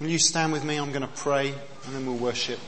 Will 0.00 0.08
you 0.08 0.18
stand 0.18 0.52
with 0.52 0.64
me? 0.64 0.78
I'm 0.78 0.90
going 0.90 1.02
to 1.02 1.14
pray 1.14 1.50
and 1.50 1.94
then 1.94 2.06
we'll 2.06 2.16
worship. 2.16 2.58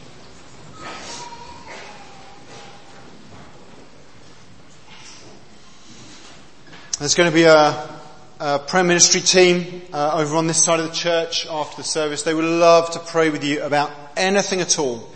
There's 7.01 7.17
going 7.17 7.29
to 7.29 7.35
be 7.35 7.43
a, 7.43 8.04
a 8.41 8.59
prayer 8.59 8.85
ministry 8.85 9.21
team 9.21 9.83
uh, 9.93 10.21
over 10.21 10.37
on 10.37 10.47
this 10.47 10.63
side 10.63 10.81
of 10.81 10.89
the 10.89 10.95
church 10.95 11.47
after 11.47 11.77
the 11.77 11.85
service. 11.85 12.23
They 12.23 12.35
would 12.35 12.45
love 12.45 12.91
to 12.93 12.99
pray 12.99 13.31
with 13.31 13.45
you 13.45 13.63
about 13.63 13.93
anything 14.17 14.61
at 14.61 14.79
all. 14.79 15.09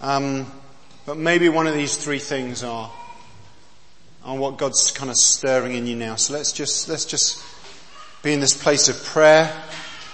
Um, 0.00 0.50
but 1.06 1.16
maybe 1.16 1.48
one 1.48 1.66
of 1.66 1.74
these 1.74 1.96
three 1.96 2.18
things 2.18 2.62
are, 2.62 2.92
are 4.24 4.36
what 4.36 4.58
God's 4.58 4.90
kind 4.90 5.10
of 5.10 5.16
stirring 5.16 5.74
in 5.74 5.86
you 5.86 5.96
now. 5.96 6.16
So 6.16 6.34
let's 6.34 6.52
just, 6.52 6.88
let's 6.88 7.06
just 7.06 7.42
be 8.22 8.32
in 8.32 8.40
this 8.40 8.60
place 8.60 8.88
of 8.88 9.02
prayer 9.04 9.50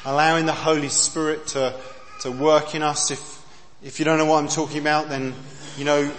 allowing 0.05 0.47
the 0.47 0.53
Holy 0.53 0.89
Spirit 0.89 1.49
to, 1.49 1.75
to 2.21 2.31
work 2.31 2.75
in 2.75 2.83
us. 2.83 3.11
If, 3.11 3.45
if 3.83 3.99
you 3.99 4.05
don't 4.05 4.19
know 4.19 4.27
what 4.27 4.39
I'm 4.39 4.49
talking 4.49 4.79
about, 4.79 5.09
then, 5.09 5.35
you 5.77 5.85
know, 5.85 6.11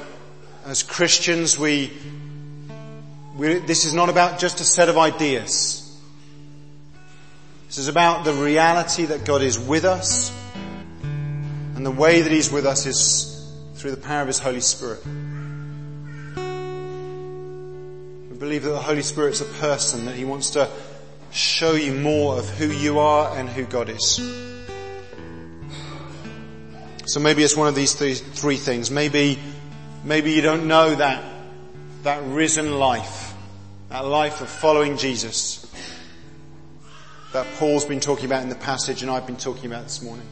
as 0.66 0.84
Christians, 0.84 1.58
we, 1.58 1.92
we, 3.36 3.56
this 3.60 3.86
is 3.86 3.94
not 3.94 4.10
about 4.10 4.40
just 4.40 4.60
a 4.60 4.66
set 4.66 4.90
of 4.90 4.98
ideas. 4.98 5.81
This 7.72 7.78
is 7.78 7.88
about 7.88 8.26
the 8.26 8.34
reality 8.34 9.06
that 9.06 9.24
God 9.24 9.42
is 9.42 9.58
with 9.58 9.86
us, 9.86 10.30
and 11.04 11.86
the 11.86 11.92
way 11.92 12.20
that 12.22 12.30
He's 12.30 12.52
with 12.52 12.66
us 12.66 12.86
is 12.86 13.50
through 13.76 13.92
the 13.92 14.02
power 14.02 14.20
of 14.20 14.28
His 14.28 14.40
Holy 14.40 14.60
Spirit. 14.60 15.00
We 18.30 18.36
believe 18.38 18.64
that 18.64 18.72
the 18.72 18.78
Holy 18.78 19.04
Spirit's 19.04 19.40
a 19.40 19.46
person, 19.46 20.04
that 20.08 20.16
He 20.16 20.26
wants 20.26 20.50
to 20.50 20.70
show 21.32 21.72
you 21.72 21.94
more 21.94 22.38
of 22.38 22.50
who 22.50 22.68
you 22.68 23.00
are 23.00 23.38
and 23.38 23.48
who 23.48 23.64
God 23.64 23.88
is. 23.88 24.16
So 27.06 27.22
maybe 27.22 27.42
it's 27.42 27.56
one 27.56 27.70
of 27.70 27.76
these 27.76 27.94
three, 27.94 28.16
three 28.16 28.58
things. 28.58 28.92
Maybe, 28.92 29.40
maybe 30.04 30.34
you 30.34 30.42
don't 30.42 30.68
know 30.68 30.94
that, 30.94 31.24
that 32.04 32.22
risen 32.26 32.80
life, 32.80 33.34
that 33.88 34.04
life 34.04 34.42
of 34.42 34.50
following 34.50 34.98
Jesus 34.98 35.61
that 37.34 37.48
Paul's 37.58 37.86
been 37.86 38.00
talking 38.00 38.26
about 38.26 38.44
in 38.44 38.50
the 38.50 38.56
passage 38.56 39.02
and 39.02 39.12
I've 39.12 39.26
been 39.26 39.38
talking 39.38 39.66
about 39.66 39.84
this 39.84 40.02
morning. 40.02 40.28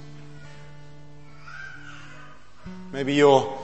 Maybe 2.92 3.14
you're 3.14 3.58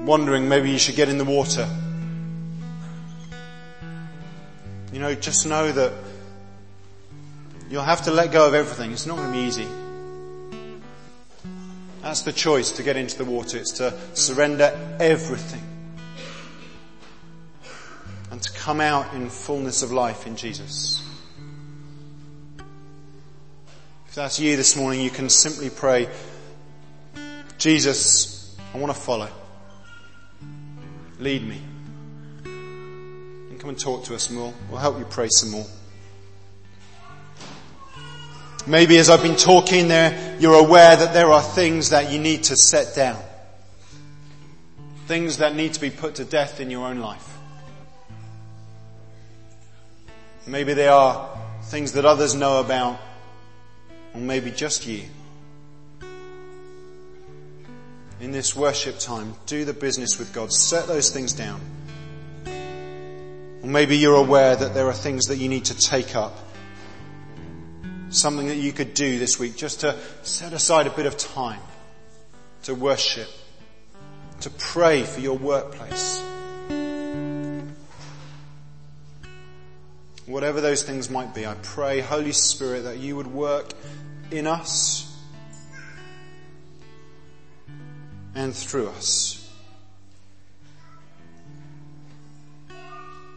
wondering 0.00 0.48
maybe 0.48 0.70
you 0.70 0.78
should 0.78 0.96
get 0.96 1.08
in 1.08 1.18
the 1.18 1.24
water. 1.24 1.68
You 4.92 5.00
know, 5.00 5.14
just 5.14 5.46
know 5.46 5.70
that 5.72 5.92
You'll 7.70 7.82
have 7.82 8.02
to 8.02 8.10
let 8.10 8.32
go 8.32 8.46
of 8.46 8.54
everything. 8.54 8.92
It's 8.92 9.04
not 9.04 9.16
going 9.16 9.30
to 9.30 9.38
be 9.38 9.44
easy. 9.44 9.66
That's 12.00 12.22
the 12.22 12.32
choice 12.32 12.70
to 12.72 12.82
get 12.82 12.96
into 12.96 13.18
the 13.18 13.26
water. 13.26 13.58
It's 13.58 13.72
to 13.72 13.94
surrender 14.14 14.96
everything. 14.98 15.62
And 18.30 18.40
to 18.40 18.52
come 18.52 18.80
out 18.80 19.12
in 19.12 19.28
fullness 19.28 19.82
of 19.82 19.92
life 19.92 20.26
in 20.26 20.36
Jesus. 20.36 21.02
That's 24.18 24.40
you 24.40 24.56
this 24.56 24.74
morning, 24.74 25.00
you 25.00 25.10
can 25.10 25.28
simply 25.28 25.70
pray, 25.70 26.08
Jesus, 27.56 28.56
I 28.74 28.78
want 28.78 28.92
to 28.92 29.00
follow. 29.00 29.30
Lead 31.20 31.46
me. 31.46 31.62
And 32.44 33.60
come 33.60 33.70
and 33.70 33.78
talk 33.78 34.06
to 34.06 34.16
us 34.16 34.28
more. 34.28 34.52
We'll 34.68 34.80
help 34.80 34.98
you 34.98 35.04
pray 35.04 35.28
some 35.30 35.50
more. 35.50 35.66
Maybe 38.66 38.98
as 38.98 39.08
I've 39.08 39.22
been 39.22 39.36
talking 39.36 39.86
there, 39.86 40.36
you're 40.40 40.58
aware 40.58 40.96
that 40.96 41.14
there 41.14 41.30
are 41.30 41.40
things 41.40 41.90
that 41.90 42.10
you 42.10 42.18
need 42.18 42.42
to 42.44 42.56
set 42.56 42.96
down. 42.96 43.22
Things 45.06 45.38
that 45.38 45.54
need 45.54 45.74
to 45.74 45.80
be 45.80 45.90
put 45.90 46.16
to 46.16 46.24
death 46.24 46.58
in 46.58 46.72
your 46.72 46.88
own 46.88 46.98
life. 46.98 47.38
Maybe 50.44 50.74
they 50.74 50.88
are 50.88 51.38
things 51.66 51.92
that 51.92 52.04
others 52.04 52.34
know 52.34 52.58
about, 52.58 52.98
or 54.18 54.20
maybe 54.20 54.50
just 54.50 54.84
you. 54.84 55.04
In 58.20 58.32
this 58.32 58.56
worship 58.56 58.98
time, 58.98 59.34
do 59.46 59.64
the 59.64 59.72
business 59.72 60.18
with 60.18 60.32
God. 60.32 60.52
Set 60.52 60.88
those 60.88 61.10
things 61.10 61.32
down. 61.32 61.60
Or 63.62 63.68
maybe 63.68 63.96
you're 63.96 64.16
aware 64.16 64.56
that 64.56 64.74
there 64.74 64.86
are 64.86 64.92
things 64.92 65.26
that 65.26 65.36
you 65.36 65.48
need 65.48 65.66
to 65.66 65.76
take 65.76 66.16
up 66.16 66.36
something 68.10 68.48
that 68.48 68.56
you 68.56 68.72
could 68.72 68.94
do 68.94 69.18
this 69.18 69.38
week 69.38 69.54
just 69.54 69.80
to 69.80 69.94
set 70.22 70.52
aside 70.52 70.86
a 70.86 70.90
bit 70.90 71.06
of 71.06 71.16
time 71.16 71.60
to 72.62 72.74
worship, 72.74 73.28
to 74.40 74.50
pray 74.50 75.04
for 75.04 75.20
your 75.20 75.36
workplace. 75.36 76.24
whatever 80.28 80.60
those 80.60 80.82
things 80.82 81.08
might 81.08 81.34
be, 81.34 81.46
I 81.46 81.54
pray, 81.62 82.00
Holy 82.00 82.32
Spirit, 82.32 82.82
that 82.82 82.98
you 82.98 83.16
would 83.16 83.26
work 83.26 83.72
in 84.30 84.46
us 84.46 85.16
and 88.34 88.54
through 88.54 88.88
us 88.88 89.50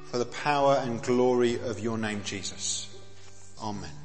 for 0.05 0.17
the 0.17 0.25
power 0.25 0.81
and 0.83 1.01
glory 1.01 1.59
of 1.61 1.79
your 1.79 1.97
name, 1.97 2.21
Jesus. 2.23 2.93
Amen. 3.61 4.00